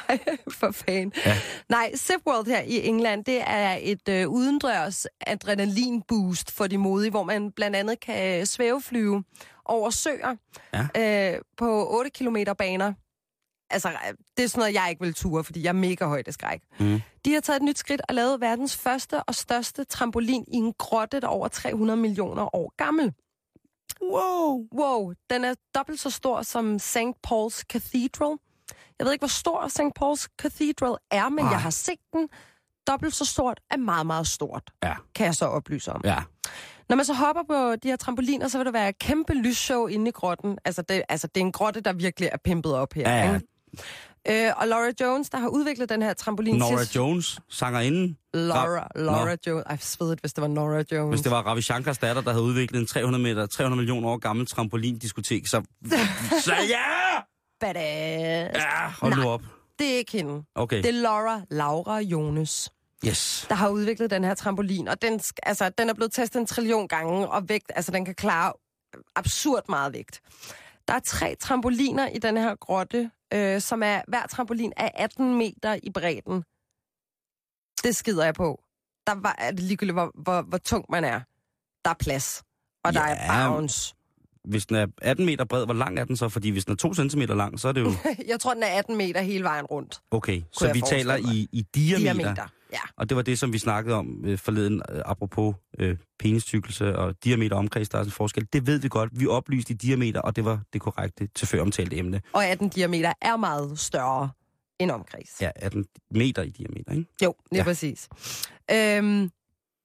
[0.09, 0.19] Ej,
[0.59, 1.11] for fan.
[1.25, 1.37] Ja.
[1.69, 7.23] Nej, SipWorld her i England, det er et øh, udendørs adrenalin-boost for de modige, hvor
[7.23, 9.23] man blandt andet kan svæveflyve
[9.65, 10.35] over søer
[10.73, 11.33] Ja.
[11.35, 12.93] øh, på 8 km baner.
[13.69, 16.61] Altså, øh, det er sådan noget, jeg ikke vil ture, fordi jeg er mega højdeskræk.
[16.79, 17.01] Mm.
[17.25, 20.73] De har taget et nyt skridt og lavet verdens første og største trampolin i en
[20.73, 23.13] grotte, der er over 300 millioner år gammel.
[24.01, 24.67] Wow.
[24.73, 26.97] Wow, den er dobbelt så stor som St.
[27.27, 28.37] Paul's Cathedral.
[28.99, 29.79] Jeg ved ikke, hvor stor St.
[29.99, 31.51] Paul's Cathedral er, men Ej.
[31.51, 32.27] jeg har set den.
[32.87, 34.93] Dobbelt så stort er meget, meget stort, Ja.
[35.15, 36.01] kan jeg så oplyse om.
[36.03, 36.17] Ja.
[36.89, 39.87] Når man så hopper på de her trampoliner, så vil der være et kæmpe lysshow
[39.87, 40.57] inde i grotten.
[40.65, 43.09] Altså det, altså, det er en grotte, der virkelig er pimpet op her.
[43.09, 43.33] Ja, ja.
[43.35, 44.47] Ikke?
[44.47, 46.95] Øh, og Laura Jones, der har udviklet den her trampolin Nora til...
[46.95, 48.17] Jones, sangerinden.
[48.33, 49.63] Laura, Ra- Laura Jones.
[49.65, 51.11] Ej, svedet, hvis det var Nora Jones.
[51.15, 54.17] Hvis det var Ravi Shankars datter, der havde udviklet en 300, meter, 300 millioner år
[54.17, 55.61] gammel trampolindiskotek, så...
[56.45, 57.19] så ja!
[57.59, 58.57] Badass.
[58.57, 59.31] Ja, hold nu Nej.
[59.31, 59.41] op.
[59.79, 60.43] Det er ikke hende.
[60.55, 60.77] Okay.
[60.77, 62.71] Det er Laura, Laura Jones.
[63.07, 63.45] Yes.
[63.49, 66.87] der har udviklet den her trampolin, og den, altså, den er blevet testet en trillion
[66.87, 68.53] gange, og vægt, altså, den kan klare
[69.15, 70.21] absurd meget vægt.
[70.87, 75.35] Der er tre trampoliner i den her grotte, øh, som er, hver trampolin er 18
[75.37, 76.43] meter i bredden.
[77.83, 78.63] Det skider jeg på.
[79.07, 81.19] Der var, er det ligegyldigt, hvor, hvor, hvor tung man er.
[81.85, 82.43] Der er plads,
[82.83, 83.95] og der er bounce.
[84.47, 86.29] Hvis den er 18 meter bred, hvor lang er den så?
[86.29, 87.91] Fordi hvis den er 2 cm lang, så er det jo...
[88.31, 89.99] Jeg tror, den er 18 meter hele vejen rundt.
[90.11, 91.33] Okay, så vi taler mig.
[91.33, 92.13] i, i diameter.
[92.13, 92.47] Diameter.
[92.73, 92.79] Ja.
[92.97, 97.15] Og det var det, som vi snakkede om øh, forleden, øh, apropos øh, penistykkelse og
[97.23, 98.47] diameter omkreds, der er en forskel.
[98.53, 99.09] Det ved vi godt.
[99.19, 102.21] Vi oplyste i diameter, og det var det korrekte til før omtalte emne.
[102.33, 104.29] Og 18 diameter er meget større
[104.79, 105.41] end omkreds.
[105.41, 107.05] Ja, 18 meter i diameter, ikke?
[107.23, 107.57] Jo, lige Ja.
[107.57, 107.63] ja.
[107.63, 108.09] præcis.
[108.71, 109.29] Øhm,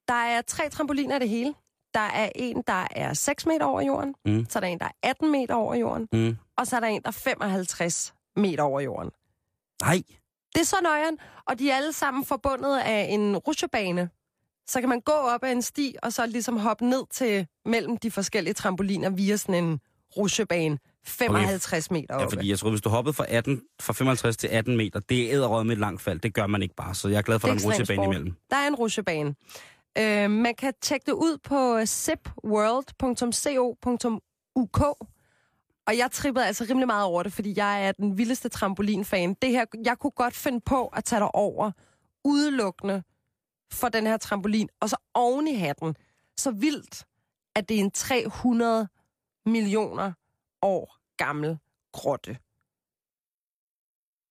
[0.08, 1.54] der er tre trampoliner af det hele.
[1.94, 4.14] Der er en, der er 6 meter over jorden.
[4.24, 4.46] Mm.
[4.48, 6.08] Så er der en, der er 18 meter over jorden.
[6.12, 6.36] Mm.
[6.56, 9.10] Og så er der en, der er 55 meter over jorden.
[9.82, 10.02] Nej,
[10.54, 14.10] Det er så nøjeren, og de er alle sammen forbundet af en rutsjebane.
[14.68, 17.96] Så kan man gå op ad en sti, og så ligesom hoppe ned til mellem
[17.96, 19.80] de forskellige trampoliner via sådan en
[20.16, 20.78] rutsjebane.
[21.06, 22.00] 55 okay.
[22.00, 22.36] meter ja, oppe.
[22.36, 25.32] fordi jeg tror, hvis du hoppede fra, 18, fra 55 til 18 meter, det er
[25.32, 26.20] æderrøget med et langt fald.
[26.20, 28.04] Det gør man ikke bare, så jeg er glad for, at der er en rutsjebane
[28.04, 28.34] imellem.
[28.50, 29.34] Der er en rutsjebane.
[29.98, 34.80] Øh, man kan tjekke det ud på øh, zipworld.co.uk.
[35.86, 39.34] Og jeg trippede altså rimelig meget over det, fordi jeg er den vildeste trampolinfan.
[39.34, 41.72] Det her, jeg kunne godt finde på at tage dig over
[42.24, 43.02] udelukkende
[43.72, 45.96] for den her trampolin, og så oven i hatten.
[46.36, 47.06] Så vildt,
[47.54, 48.88] at det er en 300
[49.46, 50.12] millioner
[50.62, 51.58] år gammel
[51.92, 52.38] grotte.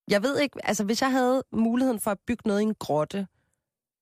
[0.08, 3.28] Jeg ved ikke, altså hvis jeg havde muligheden for at bygge noget i en grotte,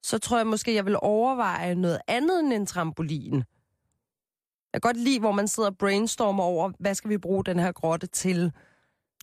[0.08, 3.34] så tror jeg måske, jeg vil overveje noget andet end en trampolin.
[4.74, 7.60] Jeg kan godt lide, hvor man sidder og brainstormer over, hvad skal vi bruge den
[7.60, 8.52] her grotte til?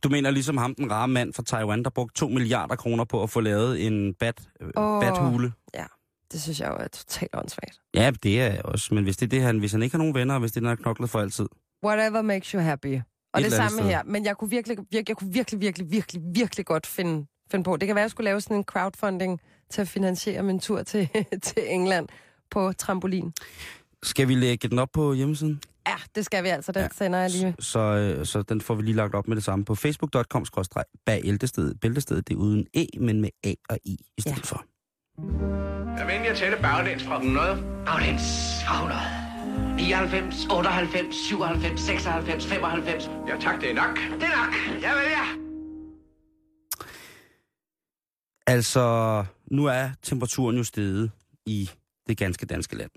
[0.03, 3.23] Du mener ligesom ham, den rare mand fra Taiwan, der brugte 2 milliarder kroner på
[3.23, 5.01] at få lavet en bat, Åh.
[5.01, 5.53] bathule.
[6.33, 7.79] Det synes jeg jo er totalt åndssvagt.
[7.95, 8.95] Ja, det er også.
[8.95, 10.57] Men hvis det er det, han, hvis han ikke har nogen venner, og hvis det
[10.57, 11.47] er, den har knoklet for altid.
[11.85, 13.01] Whatever makes you happy.
[13.35, 13.85] Og Et det samme sted.
[13.85, 14.03] her.
[14.05, 17.77] Men jeg kunne virkelig, virkelig, jeg kunne virkelig, virkelig, virkelig, virkelig godt finde, finde på.
[17.77, 20.83] Det kan være, at jeg skulle lave sådan en crowdfunding til at finansiere min tur
[20.83, 21.09] til,
[21.43, 22.09] til England
[22.51, 23.33] på trampolin.
[24.03, 25.61] Skal vi lægge den op på hjemmesiden?
[25.87, 26.73] Ja, det skal vi altså.
[26.73, 26.89] Den Ja.
[26.93, 27.55] sender jeg lige.
[27.59, 30.45] Så, øh, så den får vi lige lagt op med det samme på facebook.com
[31.07, 31.23] bag
[31.81, 32.29] bæltestedet.
[32.29, 34.43] Det er uden E, men med A og I i stedet Ja.
[34.57, 34.65] for.
[35.99, 37.63] Jeg at tælle baglæns fra 100.
[37.87, 38.23] Baglæns
[38.67, 39.01] fra 100.
[39.77, 43.11] 99, 98, 97, 96, 95.
[43.29, 43.97] Ja tak, det er nok.
[43.97, 44.83] Det er nok.
[44.83, 45.25] Ja, vel ja.
[48.47, 51.11] Altså, nu er temperaturen jo steget
[51.47, 51.71] i
[52.09, 52.91] det ganske danske land.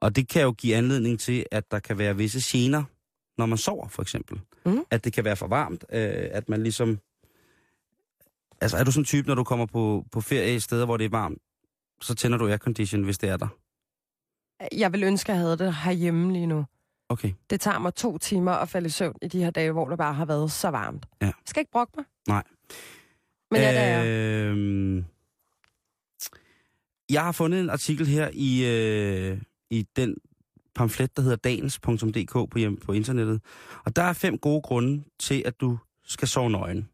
[0.00, 2.84] Og det kan jo give anledning til, at der kan være visse gener,
[3.38, 4.40] når man sover, for eksempel.
[4.66, 4.84] Mhm.
[4.90, 6.98] At det kan være for varmt, øh, at man ligesom...
[8.60, 10.96] Altså, er du sådan en type, når du kommer på, på ferie i steder, hvor
[10.96, 11.38] det er varmt,
[12.00, 13.48] så tænder du aircondition, hvis det er der?
[14.76, 16.64] Jeg vil ønske, at jeg havde det herhjemme lige nu.
[17.08, 17.32] Okay.
[17.50, 19.98] Det tager mig to timer at falde i søvn i de her dage, hvor det
[19.98, 21.06] bare har været så varmt.
[21.20, 21.26] Ja.
[21.26, 22.04] Jeg skal ikke brokke mig.
[22.28, 22.42] Nej.
[23.50, 24.06] Men ja, det er jeg.
[24.06, 25.04] Øhm,
[27.10, 29.38] jeg har fundet en artikel her i, øh,
[29.70, 30.16] i den
[30.74, 33.40] pamflet, der hedder dagens.dk på, hjem, på internettet.
[33.84, 36.88] Og der er fem gode grunde til, at du skal sove nøgen.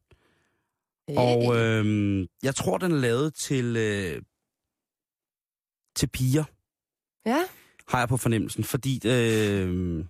[1.16, 4.22] Og øh, jeg tror, den er lavet til, øh,
[5.96, 6.44] til piger,
[7.26, 7.44] Ja,
[7.88, 8.64] har jeg på fornemmelsen.
[8.64, 10.04] Fordi øh,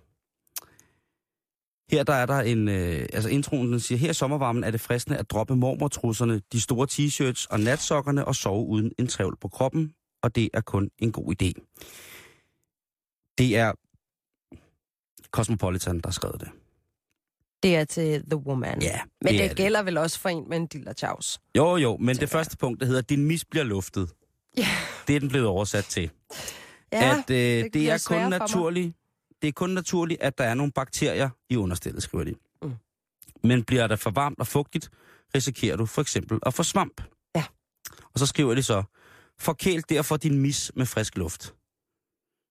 [1.91, 2.67] her der er der en...
[2.67, 6.61] Øh, altså introen, den siger, her i sommervarmen er det fristende at droppe mormortrusserne, de
[6.61, 9.93] store t-shirts og natsokkerne og sove uden en trævl på kroppen.
[10.23, 11.51] Og det er kun en god idé.
[13.37, 13.71] Det er
[15.31, 16.49] Cosmopolitan, der har skrevet det.
[17.63, 18.81] det er til The Woman.
[18.81, 21.39] Ja, Men det det, er det gælder vel også for en med en diller chaus.
[21.57, 24.09] Jo, jo, men det første punkt, der hedder, din mis bliver luftet.
[24.57, 24.67] Ja.
[25.07, 26.09] Det er den blevet oversat til.
[26.93, 28.95] Ja, at øh, det, det er kun naturligt,
[29.41, 32.35] det er kun naturligt, at der er nogle bakterier i understillet, skriver de.
[32.61, 32.75] Mm.
[33.43, 34.89] Men bliver det for varmt og fugtigt,
[35.35, 37.01] risikerer du for eksempel at få svamp.
[37.35, 37.43] Ja.
[38.13, 38.83] Og så skriver de så,
[39.39, 41.55] forkæl derfor din mis med frisk luft.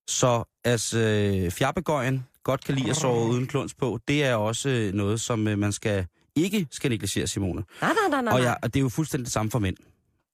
[0.09, 4.69] Så altså, øh, fjarbegøjen godt kan lide at sove uden kluns på, det er også
[4.69, 7.65] øh, noget, som øh, man skal ikke skal negligere, Simone.
[7.81, 8.33] Nej, nej, nej, nej.
[8.35, 9.77] Og, jeg, og det er jo fuldstændig det samme for mænd.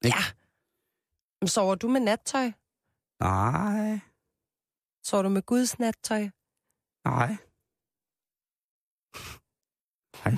[0.04, 0.16] ikke?
[0.18, 0.24] Ja.
[1.40, 2.50] Men sover du med nattøj?
[3.20, 4.00] Nej,
[5.04, 6.28] Sover du med Guds nattøj?
[10.24, 10.36] nej.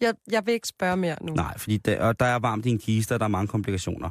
[0.00, 1.34] Jeg, jeg vil ikke spørge mere nu.
[1.34, 4.10] Nej, fordi der, og der er varmt i en kiste, og der er mange komplikationer.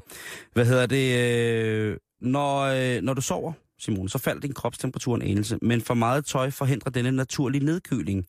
[0.54, 1.20] Hvad hedder det?
[1.20, 5.94] Øh, når, øh, når du sover, Simone, så falder din kropstemperatur en anelse, men for
[5.94, 8.28] meget tøj forhindrer denne naturlige nedkøling,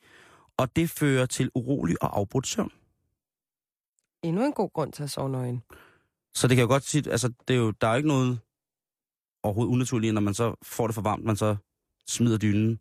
[0.56, 2.70] og det fører til urolig og afbrudt søvn.
[4.22, 5.62] Endnu en god grund til at sove nøgen.
[6.34, 8.38] Så det kan jo godt sige, altså det er jo, der er jo ikke noget
[9.42, 11.56] overhovedet unaturligt, når man så får det for varmt, man så
[12.08, 12.80] smider dynen,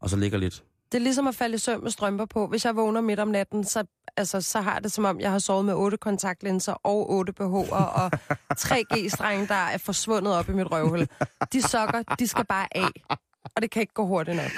[0.00, 0.64] og så ligger lidt.
[0.92, 2.46] Det er ligesom at falde i søvn med strømper på.
[2.46, 3.84] Hvis jeg vågner midt om natten, så,
[4.16, 7.74] altså, så har det som om, jeg har sovet med otte kontaktlinser og otte BH'er
[7.74, 8.10] og
[8.62, 11.06] 3G-strenge, der er forsvundet op i mit røvhul.
[11.52, 13.18] De sokker, de skal bare af.
[13.56, 14.50] Og det kan ikke gå hurtigt nok.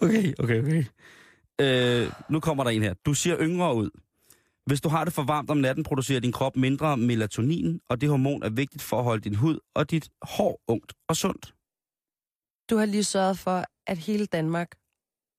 [0.00, 0.84] Okay, okay, okay.
[1.60, 2.94] Øh, nu kommer der en her.
[3.06, 3.90] Du ser yngre ud.
[4.66, 8.08] Hvis du har det for varmt om natten, producerer din krop mindre melatonin, og det
[8.08, 11.54] hormon er vigtigt for at holde din hud og dit hår ungt og sundt.
[12.70, 14.68] Du har lige sørget for, at hele Danmark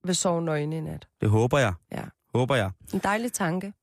[0.06, 1.08] vil sove nøgen i nat.
[1.22, 1.74] Det håber jeg.
[1.92, 2.04] Ja.
[2.36, 2.72] Håber jeg.
[2.94, 3.74] En dejlig tanke.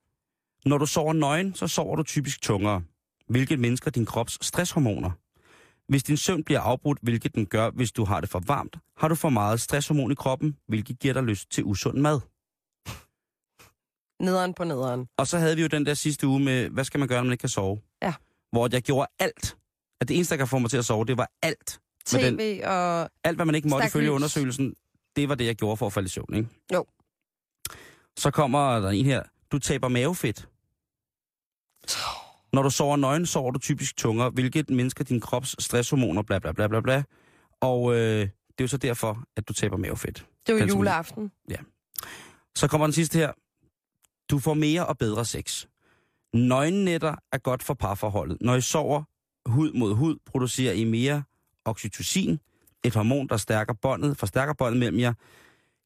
[0.66, 2.82] Når du sover nøgen, så sover du typisk tungere,
[3.28, 5.11] hvilket mindsker din krops stresshormoner.
[5.88, 9.08] Hvis din søvn bliver afbrudt, hvilket den gør, hvis du har det for varmt, har
[9.08, 12.20] du for meget stresshormon i kroppen, hvilket giver dig lyst til usund mad.
[14.20, 15.06] Nederen på nederen.
[15.18, 17.24] Og så havde vi jo den der sidste uge med, hvad skal man gøre, når
[17.24, 17.80] man ikke kan sove?
[18.02, 18.14] Ja.
[18.52, 19.56] Hvor jeg gjorde alt.
[20.00, 21.80] At det eneste, der kan få mig til at sove, det var alt.
[22.12, 23.11] Med den- TV og...
[23.24, 24.11] Alt, hvad man ikke måtte ifølge lys.
[24.14, 24.74] undersøgelsen,
[25.16, 26.48] det var det, jeg gjorde for at falde i søvn, ikke?
[26.72, 26.87] Jo.
[28.18, 29.22] Så kommer der en her.
[29.53, 30.48] Du taber mavefedt.
[32.53, 36.53] Når du sover nøgen, sover du typisk tungere, hvilket mindsker din krops stresshormoner, bla bla
[36.53, 37.03] bla bla bla.
[37.61, 40.27] Og øh, det er jo så derfor, at du taber mavefedt.
[40.46, 41.33] Det er Den som- juleaften.
[42.57, 43.33] Så kommer den sidste her.
[44.31, 45.66] Du får mere og bedre sex.
[46.35, 48.38] Nøgennetter er godt for parforholdet.
[48.40, 49.03] Når I sover
[49.46, 51.22] hud mod hud, producerer I mere
[51.64, 52.40] oxytocin,
[52.84, 55.12] et hormon, der stærker båndet, forstærker båndet mellem jer,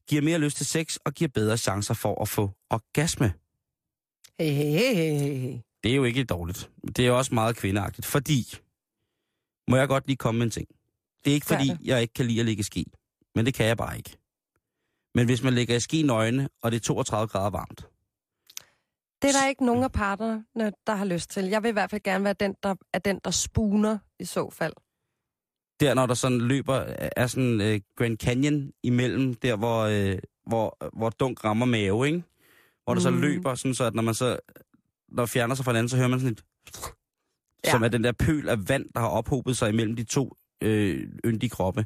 [0.07, 3.33] giver mere lyst til sex og giver bedre chancer for at få orgasme.
[4.39, 5.57] Hey, hey, hey.
[5.83, 6.69] Det er jo ikke dårligt.
[6.87, 8.55] Det er jo også meget kvindeagtigt, fordi...
[9.69, 10.67] Må jeg godt lige komme med en ting?
[11.25, 11.79] Det er ikke fordi, det.
[11.83, 12.91] jeg ikke kan lide at ligge i ski.
[13.35, 14.17] Men det kan jeg bare ikke.
[15.15, 17.87] Men hvis man ligger i ski nøgne, og det er 32 grader varmt,
[19.21, 20.43] Det er der ikke nogen af parterne,
[20.87, 21.45] der har lyst til.
[21.45, 24.49] Jeg vil i hvert fald gerne være den, der er den, der spuner i så
[24.49, 24.73] fald.
[25.79, 26.75] Der når der sådan løber,
[27.15, 32.23] er sådan øh, Grand Canyon imellem, der hvor, øh, hvor, hvor dunk rammer mave, ikke?
[32.83, 33.21] Hvor der så Mm.
[33.21, 34.37] løber, sådan så at når man så
[35.09, 36.43] når fjerner sig fra hinanden, så hører man sådan et...
[37.65, 37.71] Ja.
[37.71, 41.07] Som er den der pøl af vand, der har ophobet sig imellem de to øh,
[41.25, 41.85] yndige kroppe.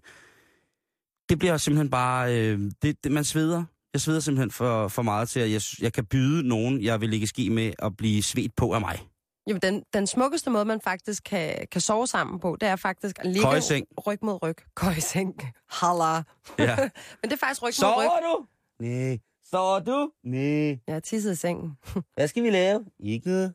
[1.30, 2.40] Det bliver simpelthen bare...
[2.40, 3.64] Øh, det, det, man sveder.
[3.94, 7.10] Jeg sveder simpelthen for, for meget til, at jeg, jeg kan byde nogen, jeg vil
[7.10, 9.00] ligge i ski med, at blive svedt på af mig.
[9.48, 13.20] Jamen, den, den smukkeste måde, man faktisk kan, kan sove sammen på, det er faktisk
[13.20, 13.88] at ligge Køjeseng.
[14.08, 14.56] ryg mod ryg.
[14.76, 15.36] Køjeseng.
[15.70, 16.24] Halla.
[16.60, 16.76] Ja.
[17.22, 18.10] Men det er faktisk ryg mod ryg.
[18.24, 18.46] du?
[18.86, 19.20] Nej.
[19.46, 20.12] Sover du?
[20.24, 20.80] Nej.
[20.88, 21.78] Jeg har tisset i sengen.
[22.16, 22.86] Hvad skal vi lave?
[23.00, 23.54] Ikke noget.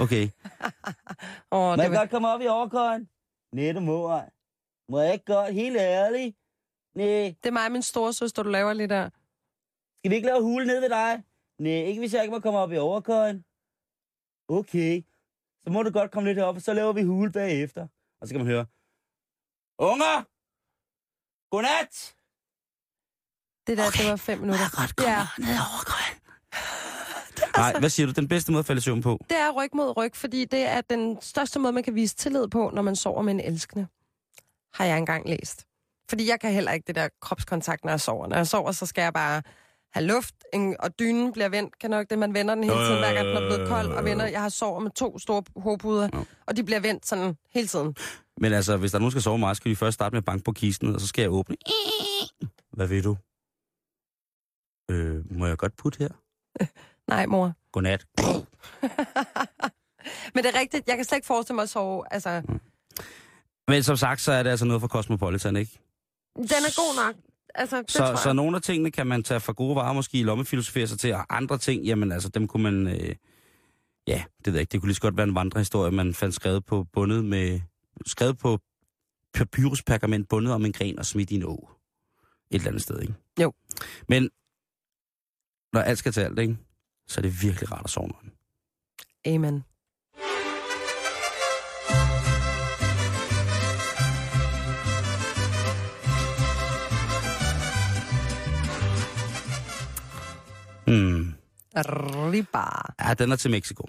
[0.00, 0.28] Okay.
[1.52, 1.96] Åh, Må det jeg var...
[1.98, 3.08] godt komme op i overkøjen?
[3.54, 4.30] Nej, du må ej.
[4.88, 5.54] Må jeg ikke godt?
[5.54, 6.36] Helt ærligt?
[6.94, 7.34] Nej.
[7.42, 9.10] det er mig og min store søster, du laver lige der.
[9.98, 11.22] Skal vi ikke lave hule ned ved dig?
[11.58, 13.44] Nej, ikke hvis jeg ikke må komme op i overkøjen.
[14.48, 15.02] Okay.
[15.68, 17.82] Så må du godt komme lidt herop, og så laver vi hule bagefter.
[18.20, 18.66] Og så kan man høre.
[19.78, 20.16] Unger!
[21.50, 21.94] Godnat!
[23.66, 24.02] Det der, okay.
[24.02, 24.70] det var fem minutter.
[24.80, 25.26] Godt, kom Ja.
[25.38, 26.16] ned over grøn.
[27.62, 28.12] Nej, hvad siger du?
[28.12, 29.18] Den bedste måde at falde i søvn på?
[29.30, 32.48] Det er ryg mod ryg, fordi det er den største måde, man kan vise tillid
[32.48, 33.86] på, når man sover med en elskende.
[34.74, 35.66] Har jeg engang læst.
[36.10, 38.26] Fordi jeg kan heller ikke det der kropskontakt, når jeg sover.
[38.26, 39.42] Når jeg sover, så skal jeg bare
[39.92, 40.34] have luft,
[40.78, 41.78] og dynen bliver vendt.
[41.78, 44.04] Kan nok det, man vender den hele tiden, hver gang den er blevet kold, og
[44.04, 44.26] vender.
[44.26, 46.18] Jeg har sovet med to store hovedpuder, Ja.
[46.46, 47.96] og de bliver vendt sådan hele tiden.
[48.40, 50.24] Men altså, hvis der er der skal sove meget, skal de først starte med at
[50.24, 51.56] banke på kisten, og så skal jeg åbne.
[52.72, 53.16] Hvad ved du?
[54.90, 56.08] Øh, må jeg godt putte her?
[57.12, 57.52] Nej, mor.
[57.72, 58.06] Godnat.
[60.34, 62.04] Men det er rigtigt, jeg kan slet ikke forestille mig at sove.
[62.12, 62.42] Altså,
[63.68, 65.78] Men som sagt, så er det altså noget for Cosmopolitan, ikke?
[66.36, 67.14] den er god nok.
[67.54, 68.18] Altså, det tror Så, jeg.
[68.18, 71.14] så nogle af tingene kan man tage for gode varer, måske i lommefilosofere sig til,
[71.14, 72.86] og andre ting, jamen altså, dem kunne man...
[72.86, 73.14] Øh,
[74.06, 74.72] ja, det ved jeg ikke.
[74.72, 77.60] Det kunne lige så godt være en vandrehistorie, man fandt skrevet på bundet med...
[78.06, 78.58] Skrevet på
[79.34, 81.70] papyruspergament bundet om en gren og smidt i en å.
[82.50, 83.14] Et eller andet sted, ikke?
[83.40, 83.52] Jo.
[84.08, 84.30] Men
[85.72, 86.56] når alt skal til alt, ikke?
[87.08, 88.10] Så er det virkelig rart at sove.
[89.26, 89.64] Amen.
[100.88, 101.34] Hmm.
[102.32, 102.64] Riba.
[103.00, 103.88] Ja, den er til Mexico.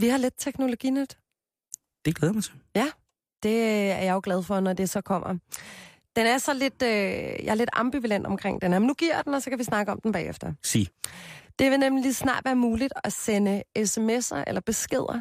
[0.00, 1.18] Vi har lidt teknologinet.
[2.04, 2.52] Det glæder mig til.
[3.42, 5.38] Det er jeg jo glad for, når det så kommer.
[6.16, 6.88] Den er så lidt, øh,
[7.44, 9.58] jeg er lidt ambivalent omkring den her, men nu giver jeg den, og så kan
[9.58, 10.52] vi snakke om den bagefter.
[10.62, 10.88] Sig.
[11.58, 15.20] Det vil nemlig lige snart være muligt at sende sms'er eller beskeder,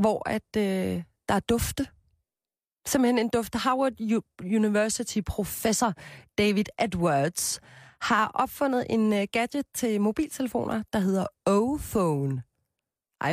[0.00, 1.86] hvor at øh, der er dufte.
[2.86, 3.54] Simpelthen en duft.
[3.54, 3.92] Howard
[4.40, 5.94] University professor
[6.38, 7.60] David Edwards
[8.04, 12.40] har opfundet en øh, gadget til mobiltelefoner, der hedder O-Phone.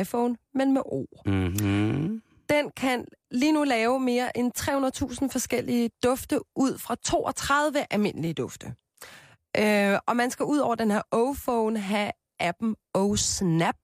[0.00, 1.04] iPhone, men med O.
[1.26, 2.22] Mm-hmm.
[2.48, 8.74] Den kan lige nu lave mere end 300.000 forskellige dufte ud fra 32 almindelige dufte.
[9.56, 12.10] Øh, og man skal ud over den her O-Phone have
[12.40, 13.76] appen O-Snap,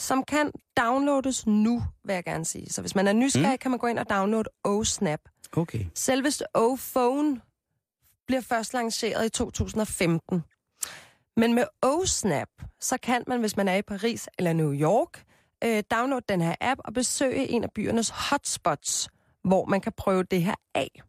[0.00, 2.70] som kan downloades nu, vil jeg gerne sige.
[2.70, 3.58] Så hvis man er nysgerrig, mm.
[3.58, 5.20] kan man gå ind og downloade O-Snap.
[5.56, 5.86] Okay.
[5.94, 7.47] Selveste O-Phone
[8.28, 10.42] bliver først lanceret i 2015.
[11.36, 15.24] Men med O-Snap, så kan man, hvis man er i Paris eller New York,
[15.64, 19.08] øh, downloade den her app og besøge en af byernes hotspots,
[19.44, 21.00] hvor man kan prøve det her af.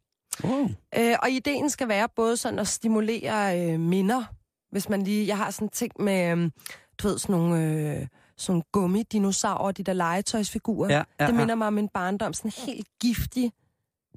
[0.44, 0.70] Wow.
[0.98, 4.24] Øh, og ideen skal være både sådan at stimulere øh, minder,
[4.72, 5.28] hvis man lige...
[5.28, 6.52] Jeg har sådan ting med, øh,
[6.98, 8.08] du ved, sådan nogle, øh,
[8.38, 10.94] sådan gummidinosaurer, de der legetøjsfigurer.
[10.94, 11.38] Ja, ja, det ja.
[11.38, 12.34] minder mig om min barndom.
[12.34, 13.52] Sådan helt giftig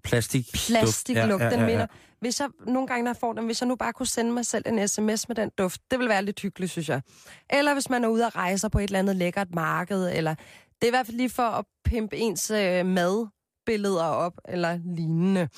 [0.02, 0.46] Plastik.
[0.52, 1.86] plastiklugt, den minder.
[2.22, 4.46] Hvis jeg, nogle gange, når jeg får den, hvis jeg nu bare kunne sende mig
[4.46, 7.02] selv en sms med den duft, det vil være lidt hyggeligt, synes jeg.
[7.50, 10.82] Eller hvis man er ude og rejser på et eller andet lækkert marked, eller det
[10.82, 15.48] er i hvert fald lige for at pimpe ens øh, madbilleder op, eller lignende.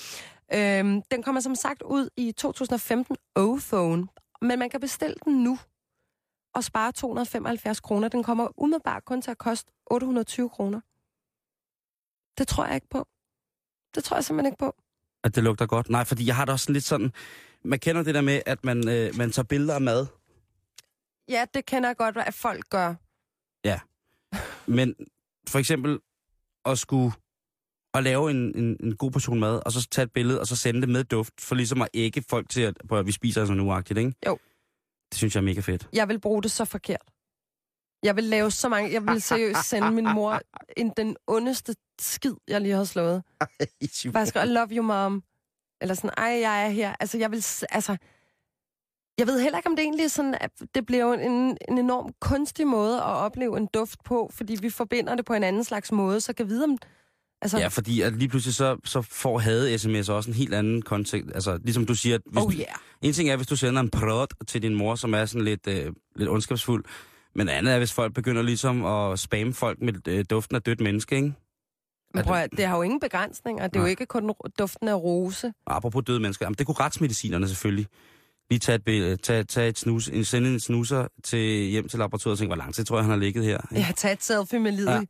[0.55, 4.07] Øhm, den kommer som sagt ud i 2015 O-Phone,
[4.41, 5.59] men man kan bestille den nu
[6.55, 8.09] og spare 275 kroner.
[8.09, 10.81] Den kommer umiddelbart kun til at koste 820 kroner.
[12.39, 13.07] Det tror jeg ikke på.
[13.95, 14.75] Det tror jeg simpelthen ikke på.
[15.25, 15.91] At det lugter godt.
[15.91, 17.13] Nej, fordi jeg har det også lidt sådan...
[17.65, 20.07] Man kender det der med, at man, øh, man tager billeder af mad,
[21.29, 22.95] Ja, det kender jeg godt, at folk gør.
[24.67, 24.95] men
[25.49, 25.99] for eksempel
[26.65, 27.13] at skulle
[27.95, 30.57] at lave en, en, en god portion mad, og så tage et billede, og så
[30.57, 33.55] sende det med duft, for ligesom at ikke folk til, at, at vi spiser altså
[33.55, 34.13] nu agtigt, ikke?
[34.27, 34.39] Jo.
[35.11, 35.89] Det synes jeg er mega fedt.
[35.93, 37.03] Jeg vil bruge det så forkert.
[38.05, 38.93] Jeg vil lave så mange...
[38.93, 40.41] Jeg vil seriøst sende min mor
[40.77, 43.23] en, den ondeste skid, jeg lige har slået.
[44.13, 45.23] Bare skrive, I love you, mom.
[45.81, 46.95] Eller sådan, ej, jeg er her.
[47.01, 47.45] Altså, jeg vil...
[47.71, 47.97] Altså,
[49.19, 51.79] jeg ved heller ikke, om det egentlig er sådan, at det bliver jo en, en
[51.79, 55.65] enorm kunstig måde at opleve en duft på, fordi vi forbinder det på en anden
[55.65, 56.79] slags måde, så kan vide om...
[57.43, 60.83] Altså, Ja, fordi at lige pludselig så, så får havde sms også en helt anden
[60.83, 61.31] kontekst.
[61.35, 62.67] Altså, ligesom du siger, at hvis, oh yeah.
[63.03, 65.67] en ting er, hvis du sender en prøt til din mor, som er sådan lidt,
[65.69, 66.85] øh, lidt ondskabsfuld,
[67.35, 70.81] men andet er, hvis folk begynder ligesom at spamme folk med øh, duften af dødt
[70.81, 71.33] menneske, ikke?
[72.15, 73.67] Men prøv at, det har jo ingen begrænsninger.
[73.67, 73.91] Det er jo Nej.
[73.91, 75.53] ikke kun duften af rose.
[75.67, 77.87] Apropos døde mennesker, jamen, det kunne retsmedicinerne selvfølgelig.
[78.51, 81.99] Lige tage et, billede, tage, tage et snus, en, sende en snuser til, hjem til
[81.99, 83.59] laboratoriet og tænke, hvor lang tid tror jeg, han har ligget her.
[83.71, 83.87] ikke?
[83.87, 84.87] Ja, tag et selfie med livet.
[84.87, 85.01] Ja.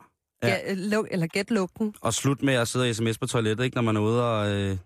[0.43, 0.49] Ja.
[0.49, 0.57] Ja.
[0.67, 1.95] Ja, luk, eller gæt lugten.
[2.01, 4.53] Og slut med at sidde og sms på toilettet, ikke, når man er ude og,
[4.53, 4.77] øh,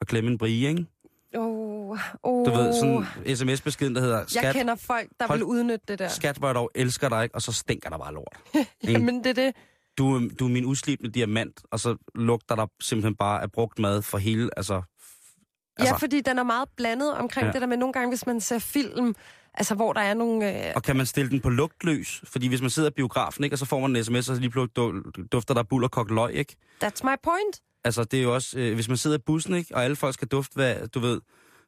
[0.00, 0.86] og klemme en brie, ikke?
[1.36, 2.46] Oh, oh.
[2.46, 5.84] Du ved, sådan en sms-beskeden, der hedder, Jeg skat, kender folk, der Hold- vil udnytte
[5.88, 6.08] det der.
[6.08, 7.34] skat, hvor jeg dog elsker dig, ikke?
[7.34, 8.36] og så stinker der bare lort.
[8.88, 9.54] Jamen, det er det.
[9.98, 14.02] Du, du er min uslibende diamant, og så lugter der simpelthen bare af brugt mad
[14.02, 14.82] for hele, altså...
[15.80, 17.52] Ja, fordi den er meget blandet omkring Ja.
[17.52, 19.14] det der med nogle gange, hvis man ser film,
[19.56, 20.66] Altså, hvor der er nogle...
[20.68, 22.20] Øh, Og kan man stille den på lugtløs?
[22.24, 24.40] Fordi hvis man sidder i biografen, ikke, og så får man en sms, og så
[24.40, 26.56] lige pludselig du- dufter der buller kogt løg, ikke?
[26.84, 27.60] that's my point.
[27.84, 30.14] Altså, det er jo også, øh, hvis man sidder i bussen, ikke, og alle folk
[30.14, 31.20] skal dufte, hvad du ved,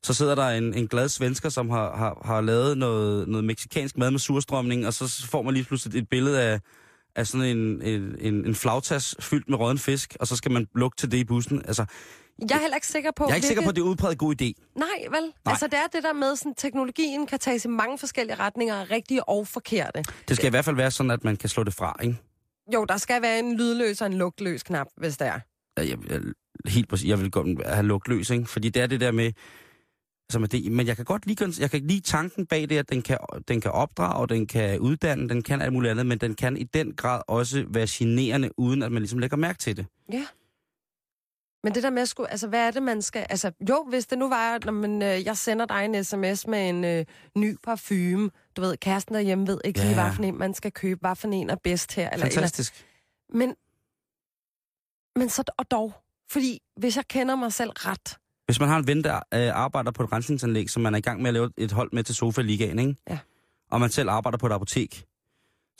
[0.03, 3.97] så sidder der en, en glad svensker, som har, har, har lavet noget, noget meksikansk
[3.97, 6.61] mad med surstrømning, og så får man lige pludselig et billede af,
[7.17, 10.67] af sådan en, en, en, en flagtas fyldt med rådden fisk, og så skal man
[10.75, 11.63] lugte til det i bussen.
[11.67, 11.85] Altså,
[12.51, 13.25] Jeg er heller ikke sikker på...
[13.25, 14.53] jeg er ikke sikker på, at det er udpræget god idé.
[14.77, 15.23] Nej, vel?
[15.23, 15.33] Nej.
[15.47, 19.29] Altså, det er det der med, sådan, teknologien kan tages i mange forskellige retninger, rigtige
[19.29, 20.05] og forkerte.
[20.29, 22.17] Det skal i hvert fald være sådan, at man kan slå det fra, ikke?
[22.75, 25.41] Jo, der skal være en lydløs og en lugtløs knap, hvis det er.
[25.77, 26.21] Jeg, jeg,
[26.67, 28.47] helt præcis, jeg vil godt have lugtløs, ikke?
[28.47, 29.33] Fordi det er det der med,
[30.29, 32.91] altså med det, men jeg kan godt lide, jeg kan lide tanken bag det, at
[32.91, 33.19] den kan,
[33.49, 36.65] den kan opdrage, den kan uddanne, den kan alt muligt andet, men den kan i
[36.65, 39.87] den grad også være generende, uden at man ligesom lægger mærke til det.
[40.13, 40.27] Ja.
[41.67, 44.07] Men det der med at skulle, altså hvad er det, man skal, altså jo, hvis
[44.07, 47.05] det nu var, når man, øh, jeg sender dig en sms med en øh,
[47.37, 51.01] ny parfume, du ved, kæresten derhjemme ved ikke Ja, lige, for en man skal købe,
[51.01, 52.87] hvad for en er bedst her, eller, eller Fantastisk.
[53.33, 53.55] Men,
[55.17, 55.93] men så og dog,
[56.31, 59.91] fordi hvis jeg kender mig selv ret, Hvis man har en ven, der øh, arbejder
[59.91, 62.15] på et rensningsanlæg, som man er i gang med at lave et hold med til
[62.15, 62.97] sofa ligaen, ikke?
[63.11, 63.19] Ja.
[63.71, 64.95] Og man selv arbejder på et apotek,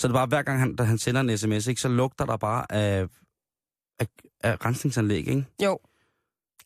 [0.01, 2.27] så er det bare hver gang, han, da han sender en sms, ikke, så lugter
[2.27, 3.07] der bare af,
[4.01, 4.07] af,
[4.43, 5.45] af rensningsanlæg, ikke?
[5.65, 5.79] jo.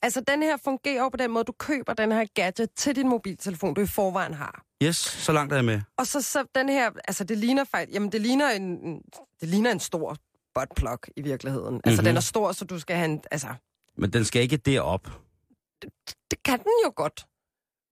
[0.02, 3.74] Altså den her fungerer på den måde, du køber den her gadget til din mobiltelefon,
[3.74, 4.64] du i forvejen har.
[4.82, 5.80] Yes, så langt er jeg med.
[5.96, 9.02] Og så, så den her, altså det ligner faktisk, jamen det ligner en-
[9.40, 10.16] det ligner en stor
[10.54, 11.80] buttplug i virkeligheden.
[11.84, 12.06] Altså Mhm.
[12.06, 13.46] den er stor, så du skal have en, altså
[13.98, 15.08] Men den skal ikke derop.
[16.30, 17.26] det kan den jo godt.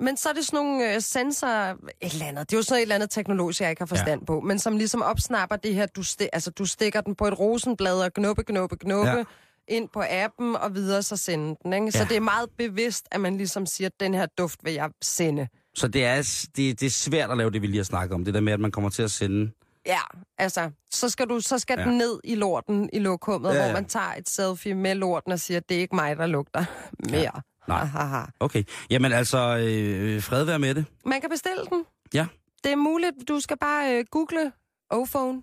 [0.00, 2.50] Men så er det sådan nogle øh, sensorer, et eller andet.
[2.50, 4.24] Det er jo sådan et eller andet teknologisk, jeg ikke har forstand ja.
[4.24, 4.40] på.
[4.40, 8.00] Men som ligesom opsnapper det her, du, sti- altså, du stikker den på et rosenblad
[8.00, 9.16] og knuppe, knuppe, knuppe, Ja.
[9.16, 9.24] ja.
[9.68, 11.72] ind på appen og videre, så sende den.
[11.72, 11.92] Ikke?
[11.92, 12.04] Så Ja.
[12.04, 15.48] det er meget bevidst, at man ligesom siger, at den her duft vil jeg sende.
[15.74, 16.16] Så det er,
[16.56, 18.24] det, det er svært at lave det, vi lige har snakket om.
[18.24, 19.50] Det der med, at man kommer til at sende...
[19.88, 20.00] Ja,
[20.38, 21.82] altså, så skal, du, så skal Ja.
[21.84, 21.88] ja.
[21.90, 23.66] den ned i lorten i lokummet, Ja, ja, ja.
[23.66, 23.72] ja.
[23.72, 26.64] hvor man tager et selfie med lorten og siger, det er ikke mig, der lugter
[27.10, 27.42] mere.
[27.68, 27.78] Nej.
[27.84, 28.24] Ha, ha, ha.
[28.40, 28.64] Okay.
[28.90, 30.84] Jamen altså, øh, fred være med det.
[31.04, 31.84] Man kan bestille den.
[32.14, 32.26] Ja.
[32.64, 33.14] Det er muligt.
[33.28, 34.52] Du skal bare øh, google
[34.94, 35.42] O-phone,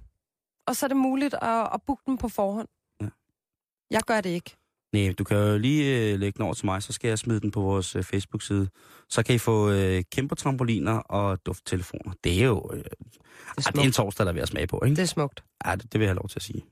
[0.67, 2.67] og så er det muligt at, at booke den på forhånd.
[3.01, 3.07] Ja.
[3.91, 4.55] Jeg gør det ikke.
[4.93, 7.39] Nej, du kan jo lige øh, lægge den over til mig, så skal jeg smide
[7.39, 8.69] den på vores øh, Facebook-side.
[9.09, 12.13] Så kan I få øh, kæmpe trampoliner og dufttelefoner.
[12.23, 12.69] Det er jo...
[12.73, 14.95] Øh, det, er det er en torsdag, der er ved at smage på, ikke?
[14.95, 15.43] Det er smukt.
[15.65, 16.65] Ja, det, det vil jeg have lov til at sige.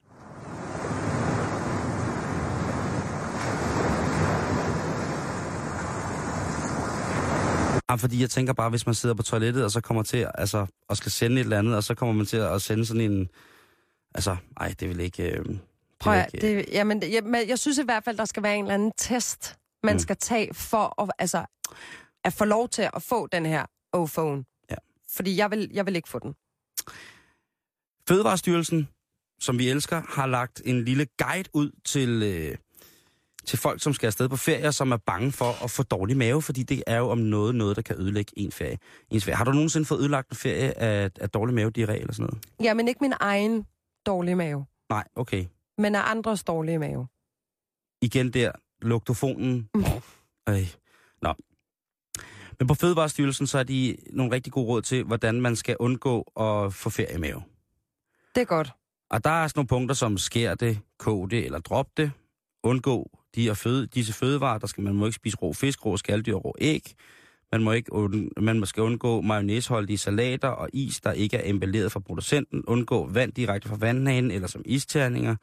[7.89, 10.65] Ja, fordi jeg tænker bare, hvis man sidder på toilettet, og så kommer til, altså,
[10.89, 13.29] og skal sende et eller andet, og så kommer man til at sende sådan en,
[14.15, 15.23] altså, ej, det vil ikke...
[15.23, 15.45] Øh,
[16.03, 18.73] Prøv at, det, jamen, jeg, jeg synes i hvert fald, der skal være en eller
[18.73, 19.99] anden test, man mm.
[19.99, 21.45] skal tage for at, altså,
[22.23, 24.43] at få lov til at få den her O-phone.
[24.71, 24.75] Ja.
[25.15, 26.35] Fordi jeg vil, jeg vil ikke få den.
[28.07, 28.89] Fødevarestyrelsen,
[29.39, 32.57] som vi elsker, har lagt en lille guide ud til, øh,
[33.45, 36.41] til folk, som skal afsted på ferie, som er bange for at få dårlig mave,
[36.41, 38.77] fordi det er jo om noget, noget der kan ødelægge en ferie.
[39.09, 39.35] Ens ferie.
[39.35, 42.45] Har du nogensinde fået ødelagt en ferie af, af dårlig mave, diarré eller sådan noget?
[42.63, 43.65] Ja, men ikke min egen
[44.05, 45.45] dårlige mave, Nej, okay.
[45.77, 47.07] Men af andres dårlige mave.
[48.01, 48.51] Igen der,
[48.81, 49.69] luktofonen.
[49.73, 49.83] Mm.
[50.47, 50.63] Øj.
[51.21, 51.33] Nå.
[52.59, 56.21] Men på Fødevarestyrelsen, så er de nogle rigtig gode råd til, hvordan man skal undgå
[56.21, 57.43] at få feriemave.
[58.35, 58.71] Det er godt.
[59.09, 62.11] Og der er sådan nogle punkter som skær det, kog det eller drop det.
[62.63, 64.57] Undgå de her føde, disse fødevarer.
[64.57, 66.93] Der skal man må ikke spise rå fisk, rå skalddyr og rå æg.
[67.51, 71.91] Man, må ikke, und- man skal undgå mayonnaiseholdige salater og is, der ikke er emballeret
[71.91, 72.65] fra producenten.
[72.65, 75.35] Undgå vand direkte fra vandhanen eller som isterninger.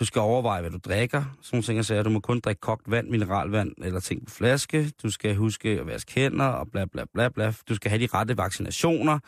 [0.00, 1.20] Du skal overveje, hvad du drikker.
[1.20, 2.04] Sådan nogle ting, jeg sagde.
[2.04, 4.92] Du må kun drikke kogt vand, mineralvand eller ting på flaske.
[5.02, 7.54] Du skal huske at vaske hænder og bla bla bla bla.
[7.68, 9.18] Du skal have de rette vaccinationer.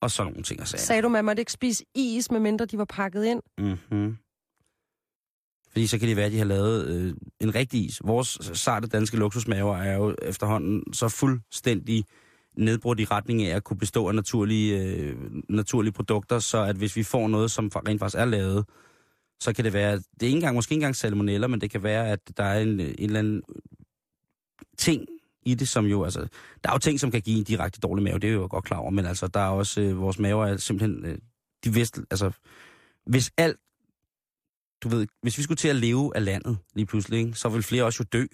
[0.00, 0.82] Og sådan nogle ting, jeg sagde.
[0.82, 3.42] Sagde du, man måtte ikke spise is, medmindre de var pakket ind?
[3.58, 4.16] Mm-hmm.
[5.72, 8.00] Fordi så kan det være, at de har lavet øh, en rigtig is.
[8.04, 12.04] Vores sarte danske luksusmaver er jo efterhånden så fuldstændig
[12.56, 15.16] nedbrudt i retning af at kunne bestå af naturlige, øh,
[15.48, 18.64] naturlige produkter, så at hvis vi får noget, som rent faktisk er lavet,
[19.42, 21.82] så kan det være, det er ikke engang, måske ikke engang salmonella, men det kan
[21.82, 23.42] være, at der er en, en eller anden
[24.78, 25.06] ting
[25.42, 26.20] i det, som jo, altså,
[26.64, 28.64] der er jo ting, som kan give en direkte dårlig mave, det er jo godt
[28.64, 31.18] klar over, men altså, der er også, øh, vores maver er simpelthen, øh,
[31.64, 32.30] de vidste, altså,
[33.06, 33.56] hvis alt,
[34.82, 37.62] du ved, hvis vi skulle til at leve af landet lige pludselig, ikke, så vil
[37.62, 38.26] flere også jo dø.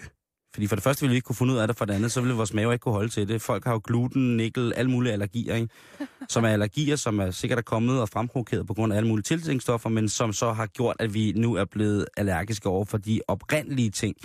[0.54, 2.12] Fordi for det første ville vi ikke kunne finde ud af det, for det andet,
[2.12, 3.42] så ville vores maver ikke kunne holde til det.
[3.42, 5.68] Folk har jo gluten, nikkel, alle mulige allergier, ikke?
[6.28, 9.22] som er allergier, som er sikkert er kommet og fremprovokeret på grund af alle mulige
[9.22, 13.20] tilsætningsstoffer, men som så har gjort, at vi nu er blevet allergiske over for de
[13.28, 14.16] oprindelige ting,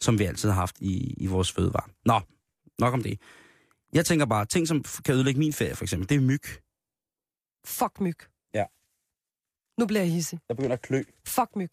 [0.00, 1.90] som vi altid har haft i, i vores fødevare.
[2.04, 2.20] Nå,
[2.78, 3.20] nok om det.
[3.92, 6.42] Jeg tænker bare, ting som kan ødelægge min ferie, for eksempel, det er myg.
[7.64, 8.16] Fuck myg.
[8.54, 8.64] Ja.
[9.80, 10.38] Nu bliver jeg hissig.
[10.48, 11.02] Jeg begynder at klø.
[11.26, 11.70] Fuck myg.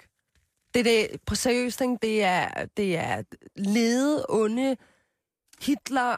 [0.73, 1.97] Det er det, på seriøst, ikke?
[2.01, 3.23] det er, det er
[3.55, 4.77] lede, onde,
[5.61, 6.15] Hitler,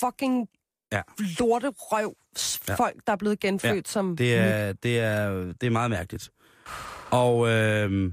[0.00, 0.48] fucking
[0.92, 1.02] Ja.
[1.38, 2.16] lorterøv,
[2.68, 2.74] Ja.
[2.74, 6.30] folk, der er blevet genfødt Ja, som Det er, det er, det er meget mærkeligt.
[7.10, 8.12] Og, øh,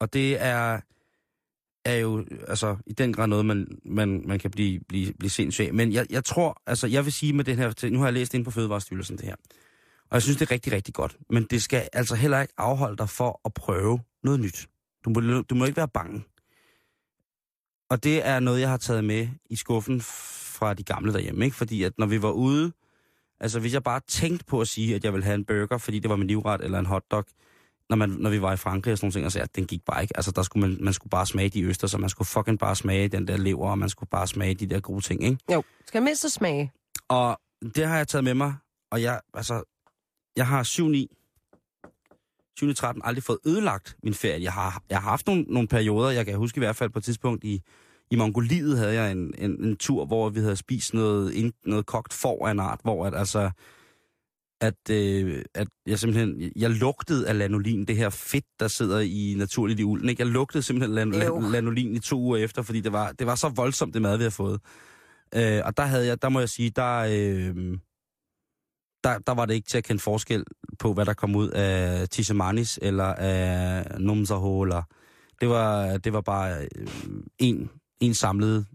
[0.00, 0.80] og det er,
[1.84, 5.64] er jo altså, i den grad noget, man, man, man kan blive, blive, blive sindssyg
[5.64, 5.74] af.
[5.74, 8.34] Men jeg, jeg tror, altså jeg vil sige med den her, nu har jeg læst
[8.34, 9.36] ind på Fødevarestyrelsen det her,
[10.10, 11.16] og jeg synes, det er rigtig, rigtig godt.
[11.30, 14.68] Men det skal altså heller ikke afholde dig for at prøve noget nyt.
[15.04, 16.24] Du må, du må ikke være bange.
[17.90, 21.56] Og det er noget, jeg har taget med i skuffen fra de gamle derhjemme, ikke?
[21.56, 22.72] Fordi at når vi var ude,
[23.40, 25.98] altså hvis jeg bare tænkte på at sige, at jeg ville have en burger, fordi
[25.98, 27.24] det var min livret, eller en hotdog,
[27.88, 29.66] når, man, når vi var i Frankrig og sådan nogle ting, og så, at den
[29.66, 30.16] gik bare ikke.
[30.16, 32.76] Altså der skulle man, man skulle bare smage de øster, så man skulle fucking bare
[32.76, 35.38] smage den der lever, og man skulle bare smage de der gode ting, ikke?
[35.52, 36.72] Jo, skal mindst smage.
[37.08, 37.40] Og
[37.74, 38.54] det har jeg taget med mig,
[38.90, 39.62] og jeg, altså,
[40.38, 41.06] jeg har 7-9,
[42.60, 44.42] 7-13 aldrig fået ødelagt min ferie.
[44.42, 46.98] Jeg har, jeg har haft nogle, nogle perioder, jeg kan huske i hvert fald på
[46.98, 47.62] et tidspunkt i,
[48.10, 52.12] i Mongoliet havde jeg en, en, en tur, hvor vi havde spist noget, noget kogt
[52.12, 53.50] får af en art, hvor at, altså,
[54.60, 59.34] at, øh, at jeg simpelthen, jeg lugtede af lanolin, det her fedt, der sidder i
[59.36, 60.08] naturligt i ulden.
[60.08, 60.22] Ikke?
[60.22, 63.34] Jeg lugtede simpelthen lan, lan, lanolin i to uger efter, fordi det var, det var
[63.34, 64.60] så voldsomt, det mad, vi havde fået.
[65.34, 67.78] Øh, og der havde jeg, der må jeg sige, der, øh,
[69.04, 70.44] der, der var det ikke til at kende forskel
[70.78, 74.62] på, hvad der kom ud af Tishamanis eller af Numzaho.
[74.62, 74.82] Eller,
[75.40, 76.88] det, var, det var bare øh,
[77.38, 77.70] en,
[78.00, 78.66] en samlet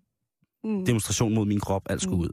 [0.66, 0.86] Mm.
[0.86, 2.22] demonstration mod min krop, alt skulle Mm.
[2.24, 2.30] ud.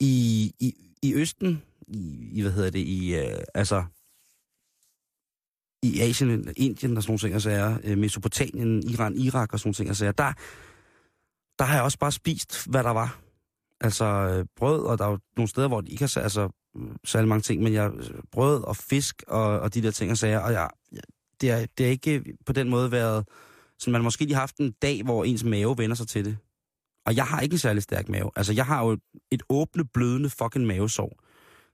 [0.00, 3.84] I, i, i Østen, i, i, hvad hedder det, i, øh, altså,
[5.82, 9.68] i Asien, Indien og sådan nogle ting, og sager, øh, Mesopotamien, Iran, Irak og sådan
[9.68, 10.32] nogle ting, og sager, der,
[11.58, 13.20] der har jeg også bare spist, hvad der var.
[13.82, 16.48] Altså øh, brød, og der er jo nogle steder, hvor de ikke har altså,
[17.04, 17.90] særlig mange ting, men jeg,
[18.32, 20.70] brød og fisk og, og de der ting og sager, og jeg,
[21.40, 23.28] det, er, det er ikke på den måde været,
[23.78, 26.36] så man måske lige haft en dag, hvor ens mave vender sig til det.
[27.06, 28.30] Og jeg har ikke en særlig stærk mave.
[28.36, 28.98] Altså, jeg har jo
[29.30, 31.18] et åbne, blødende fucking mavesår.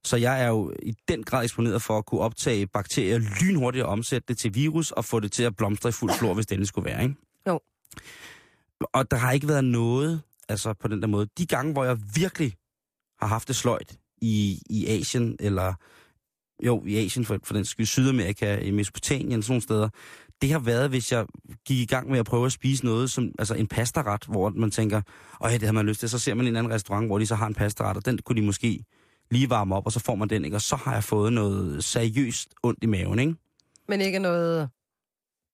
[0.04, 3.90] Så jeg er jo i den grad eksponeret for at kunne optage bakterier lynhurtigt og
[3.90, 6.68] omsætte det til virus og få det til at blomstre i fuld flor, hvis det
[6.68, 7.14] skulle være, ikke?
[7.48, 7.60] Jo.
[8.80, 11.28] Og der har ikke været noget, altså på den der måde.
[11.38, 12.52] De gange, hvor jeg virkelig
[13.20, 15.74] har haft det sløjt i, i Asien, eller
[16.66, 19.88] jo, i Asien for, for den skyld, Sydamerika, i Mesopotamien, sådan nogle steder,
[20.42, 21.26] det har været, hvis jeg
[21.66, 24.70] gik i gang med at prøve at spise noget, som altså en pastaret, hvor man
[24.70, 25.02] tænker,
[25.40, 27.34] åh, det har man lyst til, så ser man en anden restaurant, hvor de så
[27.34, 28.84] har en pastaret, og den kunne de måske
[29.30, 30.56] lige varme op, og så får man den, ikke?
[30.56, 33.34] Og så har jeg fået noget seriøst ondt i maven, ikke?
[33.88, 34.68] Men ikke noget...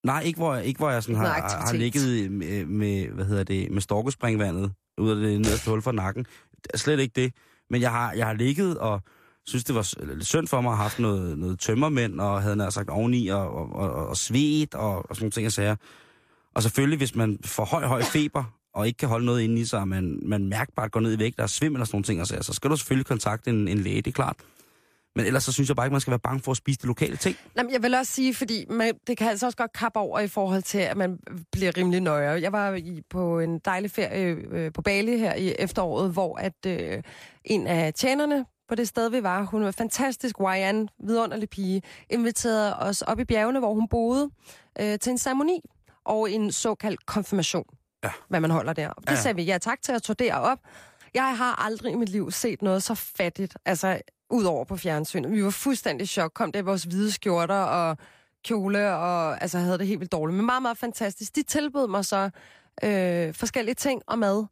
[0.05, 3.71] Nej, ikke hvor, ikke hvor jeg sådan har, har ligget med, med, hvad hedder det,
[3.71, 6.27] med storkespringvandet ud af det nederste hul for nakken.
[6.63, 7.33] Det er Slet ikke det.
[7.71, 9.03] Men jeg har, jeg har ligget og
[9.47, 12.57] synes, det var lidt synd for mig at have haft noget, noget tømmermænd, og havde
[12.57, 15.77] nær sagt oveni, og, og, og, og svedt, og, og sådan nogle ting, jeg sagde.
[16.55, 19.65] Og selvfølgelig, hvis man får høj, høj feber, og ikke kan holde noget inde i
[19.65, 22.05] sig, og man, man mærkbart går ned i vægt, der er svimmel og sådan nogle
[22.05, 24.37] ting, og så, så skal du selvfølgelig kontakte en, en læge, det er klart.
[25.17, 26.87] Men ellers så synes jeg bare ikke, man skal være bange for at spise de
[26.87, 27.37] lokale ting.
[27.57, 30.29] Jamen, jeg vil også sige, fordi man, det kan altså også godt kappe over i
[30.29, 31.19] forhold til, at man
[31.53, 32.41] bliver rimelig nøje.
[32.43, 36.67] Jeg var i, på en dejlig ferie øh, på Bali her i efteråret, hvor at
[36.67, 37.03] øh,
[37.45, 42.77] en af tjenerne på det sted, vi var, hun var fantastisk, Ryan, vidunderlig pige, inviterede
[42.79, 44.31] os op i bjergene, hvor hun boede,
[44.81, 45.61] øh, til en ceremoni
[46.05, 47.65] og en såkaldt konfirmation,
[48.05, 48.11] Ja.
[48.29, 48.93] hvad man holder der.
[48.93, 49.15] Det Ja.
[49.17, 50.59] sagde vi ja tak til at tog derop.
[51.15, 54.01] Jeg har aldrig i mit liv set noget så fattigt, altså
[54.31, 55.33] udover på fjernsynet.
[55.33, 56.33] Vi var fuldstændig chok.
[56.35, 57.99] Kom der i vores hvide skjorter og
[58.45, 60.37] kjole, og altså havde det helt vildt dårligt.
[60.37, 61.37] Men meget, meget fantastisk.
[61.37, 62.31] De tilbød mig så
[62.85, 64.47] øh, forskellige ting og mad.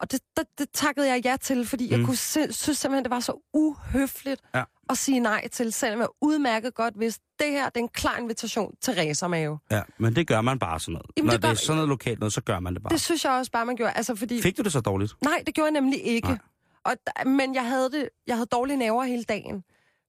[0.00, 1.96] Og det, det, det takkede jeg ja til, fordi mm.
[1.98, 4.62] jeg kunne se, synes simpelthen, det var så uhøfligt Ja.
[4.90, 8.16] at sige nej til, selvom jeg udmærket godt vidste, det her det er en klar
[8.16, 9.58] invitation til racermave.
[9.70, 11.06] Ja, men det gør man bare sådan noget.
[11.16, 12.90] Jamen, Når det det, gør- er sådan noget lokalt noget, så gør man det bare.
[12.90, 13.92] Det synes jeg også bare, man gjorde.
[13.92, 14.42] Altså, fordi...
[14.42, 15.12] Fik du det så dårligt?
[15.22, 16.28] Nej, det gjorde jeg nemlig ikke.
[16.28, 16.38] Nej.
[16.84, 19.64] Og, men jeg havde, det, jeg havde dårlige nerver hele dagen.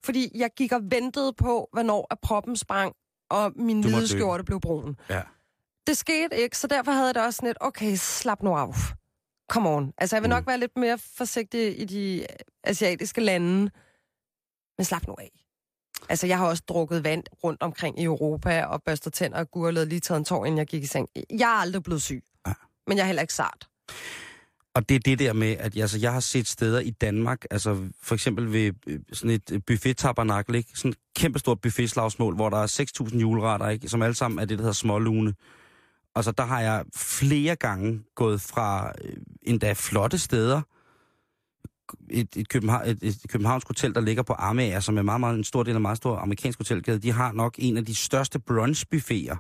[0.06, 2.94] Fordi jeg gik og ventede på, hvornår at proppen sprang,
[3.30, 4.96] og min Du hvide skjorte blev brun.
[5.10, 5.22] Ja.
[5.88, 8.74] Det skete ikke, så derfor havde jeg det også sådan lidt, okay, slap nu af.
[9.52, 9.94] Come on.
[9.98, 10.34] Altså, jeg vil Mm.
[10.36, 12.26] nok være lidt mere forsigtig i de
[12.64, 13.72] asiatiske lande,
[14.78, 15.32] men slap nu af.
[16.10, 19.88] Altså, jeg har også drukket vand rundt omkring i Europa, og børstet tænder og gurlet
[19.88, 21.10] lige taget en tår, inden jeg gik i seng.
[21.30, 22.24] Jeg er aldrig blevet syg.
[22.48, 22.54] Ja.
[22.88, 23.70] Men jeg er heller ikke sart.
[24.76, 27.78] Og det er det der med, at altså, jeg har set steder i Danmark, altså
[28.02, 30.70] for eksempel ved øh, sådan et øh, buffet-tabernakel, ikke?
[30.74, 33.90] Sådan et kæmpestort buffetslagsmål, hvor der er 6.000 juleretter, ikke?
[33.90, 35.30] Som alle sammen er det, der hedder smålune.
[35.30, 40.62] Og så altså, der har jeg flere gange gået fra øh, endda flotte steder.
[42.10, 45.38] Et, et, København, et, et københavnsk hotel, der ligger på Amager, som er meget, meget,
[45.38, 47.96] en stor del af en meget stor amerikansk hotelgade, de har nok en af de
[47.96, 49.36] største brunchbuffeter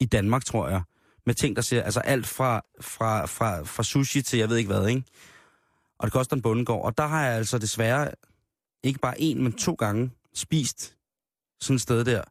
[0.00, 0.82] i Danmark, tror jeg.
[1.26, 4.68] Med ting, der ser, altså alt fra, fra, fra, fra sushi til jeg ved ikke
[4.72, 5.04] hvad, ikke?
[5.98, 6.84] Og det koster en bundegård.
[6.84, 8.10] Og der har jeg altså desværre
[8.82, 10.96] ikke bare en, men to gange spist
[11.60, 12.22] sådan et sted der,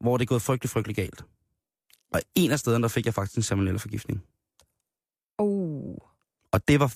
[0.00, 1.24] hvor det er gået frygtelig, frygtelig galt.
[2.14, 4.22] Og en af stederne, der fik jeg faktisk en salmonella-forgiftning.
[5.38, 5.94] Oh,
[6.52, 6.92] Og det var,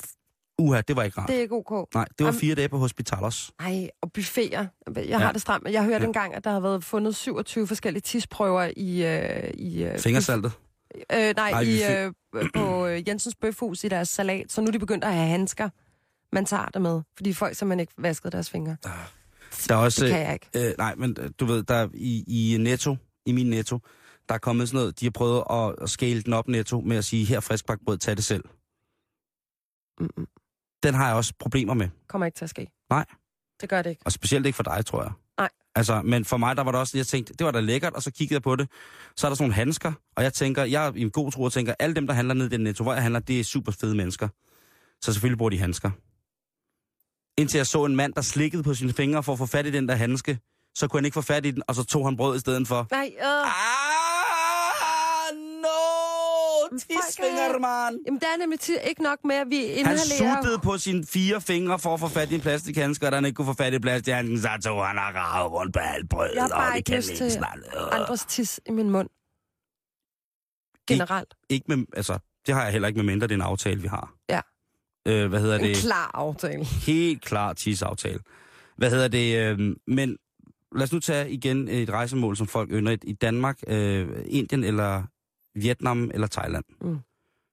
[0.58, 1.28] uha, det var ikke rart.
[1.28, 1.94] det er ikke ok.
[1.94, 3.52] Nej, det var Am- fire dage på hospitalos.
[3.60, 4.66] Ej, og buffeter.
[4.96, 5.18] Jeg Ja.
[5.18, 5.68] har det stramt.
[5.70, 6.06] Jeg har hørt Ja.
[6.06, 9.04] engang, at der har været fundet 27 forskellige tisprøver i...
[9.06, 10.52] Øh, i øh, Fingersaltet.
[11.12, 12.12] Øh, nej, Ej, nej i, øh,
[12.54, 14.52] på øh, Jensens Bøfhus i deres salat.
[14.52, 15.68] Så nu er de begyndt at have handsker,
[16.32, 17.02] man tager det med.
[17.16, 18.76] Fordi folk simpelthen ikke vaskede deres fingre.
[19.68, 20.68] Der er også, Det kan jeg ikke.
[20.68, 22.96] Øh, nej, men øh, du ved, der er i, i Netto,
[23.26, 23.78] i min Netto,
[24.28, 26.96] der er kommet sådan noget, de har prøvet at, at scale den op Netto med
[26.96, 28.44] at sige, her friskbagt brød, tag det selv.
[30.00, 30.26] Mm-mm.
[30.82, 31.88] Den har jeg også problemer med.
[32.08, 32.66] Kommer ikke til at ske.
[32.90, 33.04] Nej.
[33.60, 34.02] Det gør det ikke.
[34.04, 35.12] Og specielt ikke for dig, tror jeg.
[35.76, 38.02] Altså, men for mig, der var det også, jeg tænkte, det var da lækkert, og
[38.02, 38.68] så kiggede jeg på det.
[39.16, 41.42] Så er der sådan nogle handsker, og jeg tænker, jeg er i en god tro
[41.42, 43.44] og tænker, alle dem, der handler ned i den netto, hvor jeg handler, det er
[43.44, 44.28] super fede mennesker.
[45.00, 45.90] Så selvfølgelig bruger de handsker.
[47.40, 49.70] Indtil jeg så en mand, der slikkede på sine fingre for at få fat i
[49.70, 50.38] den der handske,
[50.74, 52.68] så kunne han ikke få fat i den, og så tog han brød i stedet
[52.68, 52.86] for.
[52.90, 53.46] Nej, øh.
[53.46, 53.85] Ah,
[56.72, 58.00] er- man!
[58.06, 58.58] Jamen, der er nemlig
[58.88, 60.36] ikke nok med, at vi Han inhalerer...
[60.42, 63.24] suttede på sine fire fingre for at få fat i en plastikhandske, og da han
[63.24, 66.34] ikke kunne få fat i plastikhandsken, så tog han og ravet rundt på alt brødet.
[66.34, 67.42] Jeg har og bare det ikke kan lyst ikke til
[67.92, 69.08] andres tis i min mund.
[70.88, 71.34] Generelt.
[71.48, 73.88] Ikke med, altså, det har jeg heller ikke med mindre, det er en aftale, vi
[73.88, 74.14] har.
[74.28, 74.40] Ja.
[75.08, 75.76] Øh, hvad hedder En det?
[75.76, 76.64] klar aftale.
[76.64, 78.18] Helt klar tidsaftale.
[78.76, 79.36] Hvad hedder det?
[79.38, 80.16] Øh, men
[80.74, 85.02] lad os nu tage igen et rejsemål, som folk ynder i Danmark, øh, Indien eller
[85.56, 86.64] Vietnam eller Thailand.
[86.80, 86.98] Mm.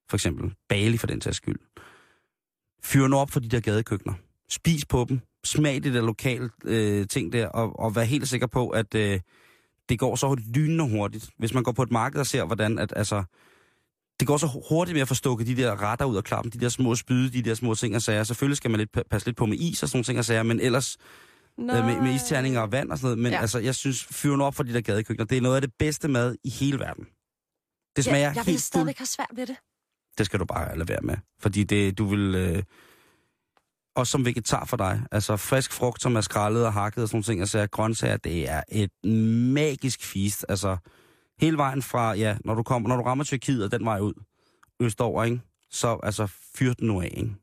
[0.10, 0.54] For eksempel.
[0.70, 1.60] Bali for den sags skyld.
[2.84, 4.14] Fyr nu op for de der gadekøkkener.
[4.49, 5.20] Spis på dem.
[5.45, 9.20] Smag det der lokale øh, ting der, og, og vær helt sikker på, at øh,
[9.89, 11.30] det går så lynende hurtigt.
[11.38, 13.24] Hvis man går på et marked og ser, hvordan at, altså,
[14.20, 16.60] det går så hurtigt med at få stukket de der retter ud af klappen, de
[16.60, 18.24] der små spyde, de der små ting og sager.
[18.24, 20.26] Selvfølgelig skal man lidt, pa- passe lidt på med is og sådan nogle ting og
[20.26, 20.97] sager, men ellers
[21.60, 23.18] øh, med, med isterninger og vand og sådan noget.
[23.18, 23.41] Men ja.
[23.41, 25.26] Altså, jeg synes, fyr nu op for de der gadekøkkener.
[25.26, 27.06] Det er noget af det bedste mad i hele verden.
[27.96, 28.58] Det smager ja, jeg vil helt fuld.
[28.60, 29.56] stadigvæk have svært ved det.
[30.18, 31.16] Det skal du bare lade være med.
[31.39, 32.36] Fordi det, du vil...
[32.36, 32.64] Øh,
[33.96, 35.02] også som vegetar for dig.
[35.12, 37.39] Altså frisk frugt, som er skrællet og hakket og sådan nogle ting.
[37.39, 39.06] Altså grøntsager, det er et
[39.54, 40.46] magisk feast.
[40.50, 40.78] Altså
[41.39, 44.14] hele vejen fra, ja, når du, kommer, når du rammer Tyrkiet og den vej ud,
[44.80, 45.41] østover, ikke?
[45.70, 47.36] Så altså fyr den nu af, ikke?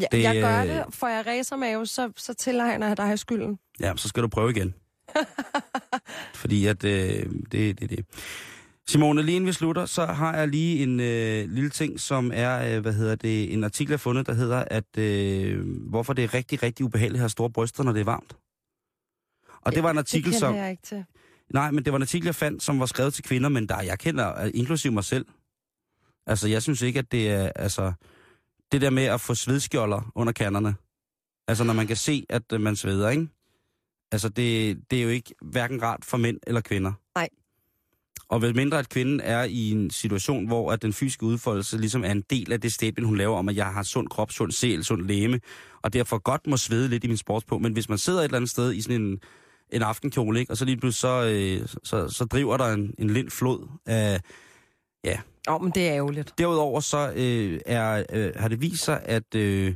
[0.00, 0.84] Ja, Det, jeg gør øh, det.
[0.90, 3.58] Får jeg racermave, så, så tilregner jeg dig skylden.
[3.80, 4.74] Ja, så skal du prøve igen.
[6.42, 8.06] Fordi at øh, det det, det.
[8.88, 12.76] Simone, lige inden vi slutter, så har jeg lige en øh, lille ting, som er,
[12.76, 16.24] øh, hvad hedder det, en artikel, jeg har fundet, der hedder, at øh, hvorfor det
[16.24, 18.36] er rigtig, rigtig ubehageligt at have store bryster, når det er varmt.
[19.60, 20.54] Og det var en artikel, det som...
[20.54, 21.04] jeg ikke til.
[21.50, 23.82] Nej, men det var en artikel, jeg fandt, som var skrevet til kvinder, men der
[23.82, 25.26] jeg kender, øh, inklusive mig selv.
[26.26, 27.92] Altså, jeg synes ikke, at det er, altså,
[28.72, 30.74] det der med at få svedskjolder under kanderne.
[31.48, 33.28] Altså, når man kan se, at øh, man sveder, ikke?
[34.12, 36.92] Altså, det, det er jo ikke hverken rart for mænd eller kvinder.
[38.32, 42.04] Og hvis mindre, at kvinden er i en situation, hvor at den fysiske udfoldelse ligesom
[42.04, 44.52] er en del af det statement, hun laver om, at jeg har sund krop, sund
[44.52, 45.40] sjæl, sund læme,
[45.82, 47.58] og derfor godt må svede lidt i min sports på.
[47.58, 49.20] Men hvis man sidder et eller andet sted i sådan en,
[49.72, 50.52] en aftenkjole, ikke?
[50.52, 54.20] og så lige pludselig så, øh, så, så driver der en, en lind flod af...
[55.04, 55.20] Ja.
[55.48, 56.34] Åh, oh, men det er ærgerligt.
[56.38, 59.34] Derudover så øh, er, øh, har det vist sig, at...
[59.34, 59.74] Øh,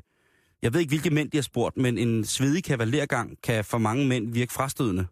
[0.63, 4.07] jeg ved ikke, hvilke mænd de har spurgt, men en svedig kavalergang kan for mange
[4.07, 5.07] mænd virke frastødende.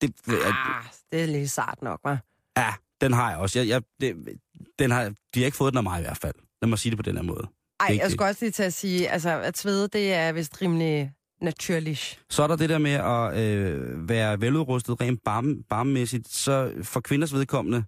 [0.00, 2.31] Det, er, Ah, det er lige sart nok, hva'?
[2.56, 3.58] Ja, den har jeg også.
[3.58, 4.38] Jeg, jeg, det,
[4.78, 6.34] den har, de har ikke fået den af mig i hvert fald.
[6.62, 7.48] Lad mig sige det på den her måde.
[7.80, 10.62] Ej, Ikke jeg skulle også lige til at sige, altså, at svede, det er vist
[10.62, 12.24] rimelig naturligt.
[12.30, 16.28] Så er der det der med at øh, være veludrustet rent barm, barmmæssigt.
[16.28, 17.84] Så for kvinders vedkommende,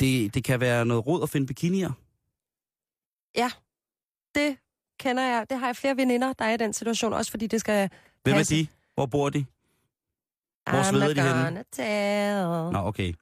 [0.00, 1.90] det, det kan være noget råd at finde bikinier.
[4.34, 4.56] Det
[5.00, 5.46] kender jeg.
[5.50, 7.90] Det har jeg flere veninder, der er i den situation, også fordi det skal
[8.22, 8.54] Hvem er passe.
[8.54, 8.66] de?
[8.94, 9.44] Hvor bor de?
[10.70, 11.42] Hvor I'm sveder de henne?
[11.44, 12.72] gonna tell.
[12.72, 13.12] Nå, okay.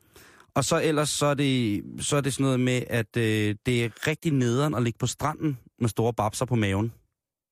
[0.55, 3.85] Og så ellers så er det, så er det sådan noget med, at øh, det
[3.85, 6.93] er rigtig nederen at ligge på stranden med store babser på maven.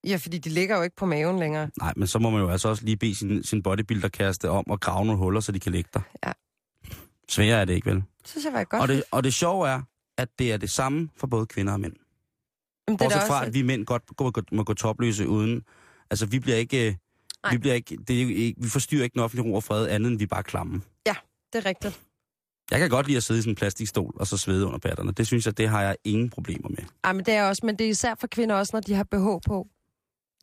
[0.07, 1.70] Ja, fordi de ligger jo ikke på maven længere.
[1.80, 4.80] Nej, men så må man jo altså også lige bede sin, sin bodybuilder-kæreste om at
[4.80, 6.01] grave nogle huller, så de kan ligge der.
[6.26, 6.32] Ja.
[7.28, 7.97] Sværere er det ikke, vel?
[7.97, 8.82] Det synes jeg var godt.
[8.82, 9.82] Og det, og det sjove er,
[10.18, 11.93] at det er det samme for både kvinder og mænd.
[12.89, 15.28] Jamen, det er Bortset fra, også, at vi mænd godt må, gå- må gå topløse
[15.28, 15.62] uden...
[16.11, 16.99] Altså, vi bliver ikke...
[17.43, 17.53] Nej.
[17.53, 20.11] Vi, bliver ikke, det er ikke, vi forstyrrer ikke den offentlige ro og fred, andet
[20.11, 20.82] end vi bare klamme.
[21.53, 22.01] det er rigtigt.
[22.70, 25.12] Jeg kan godt lide at sidde i sådan en plastikstol og så svede under patterne.
[25.12, 26.78] Det synes jeg, det har jeg ingen problemer med.
[27.05, 29.05] Ej, men det er også, men det er især for kvinder også, når de har
[29.05, 29.68] BH på.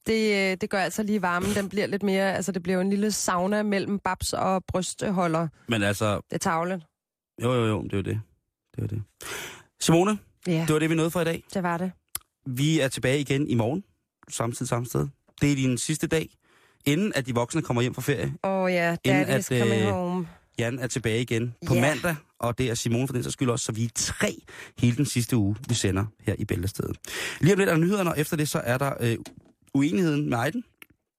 [0.08, 2.82] Det, øh, det gør altså lige varmen, den bliver lidt mere, altså det bliver jo
[2.82, 5.48] en lille sauna mellem babs og brystholder.
[5.68, 6.84] Men altså, Det er tavlen.
[7.43, 8.22] jo jo jo, det er det.
[8.76, 9.04] Det er det.
[9.80, 10.18] Simone,
[10.48, 11.43] Ja, det var det, vi nåede for i dag.
[11.54, 11.91] det var det.
[12.46, 13.84] Vi er tilbage igen i morgen,
[14.30, 15.08] samtidig samme sted.
[15.41, 16.30] Det er din sidste dag,
[16.86, 18.34] inden at de voksne kommer hjem fra ferie.
[18.44, 20.28] Åh oh, ja, Inden daddy's at, coming øh, home.
[20.60, 21.82] Jan er tilbage igen på Ja.
[21.82, 24.36] mandag, og det er Simone for den sags skyld også, så vi er tre
[24.80, 26.98] hele den sidste uge, vi sender her i Bæltestedet.
[27.42, 29.18] Lige om lidt er der nyhederne, og efter det så er der øh,
[29.74, 30.64] uenigheden med Ejden.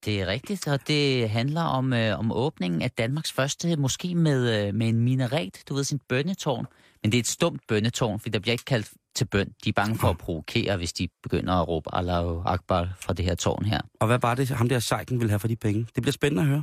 [0.05, 4.67] Det er rigtigt, og det handler om, øh, om åbningen af Danmarks første måske med,
[4.69, 6.67] øh, med en minaret, du ved, sin bønnetårn.
[7.03, 9.49] Men det er et stumt bønnetårn, for der bliver ikke kaldt til bøn.
[9.64, 13.25] De er bange for at provokere, hvis de begynder at råbe Allahu Akbar fra det
[13.25, 13.81] her tårn her.
[14.01, 15.87] Og hvad var det, ham der sejken ville have for de penge?
[15.95, 16.62] Det bliver spændende at høre.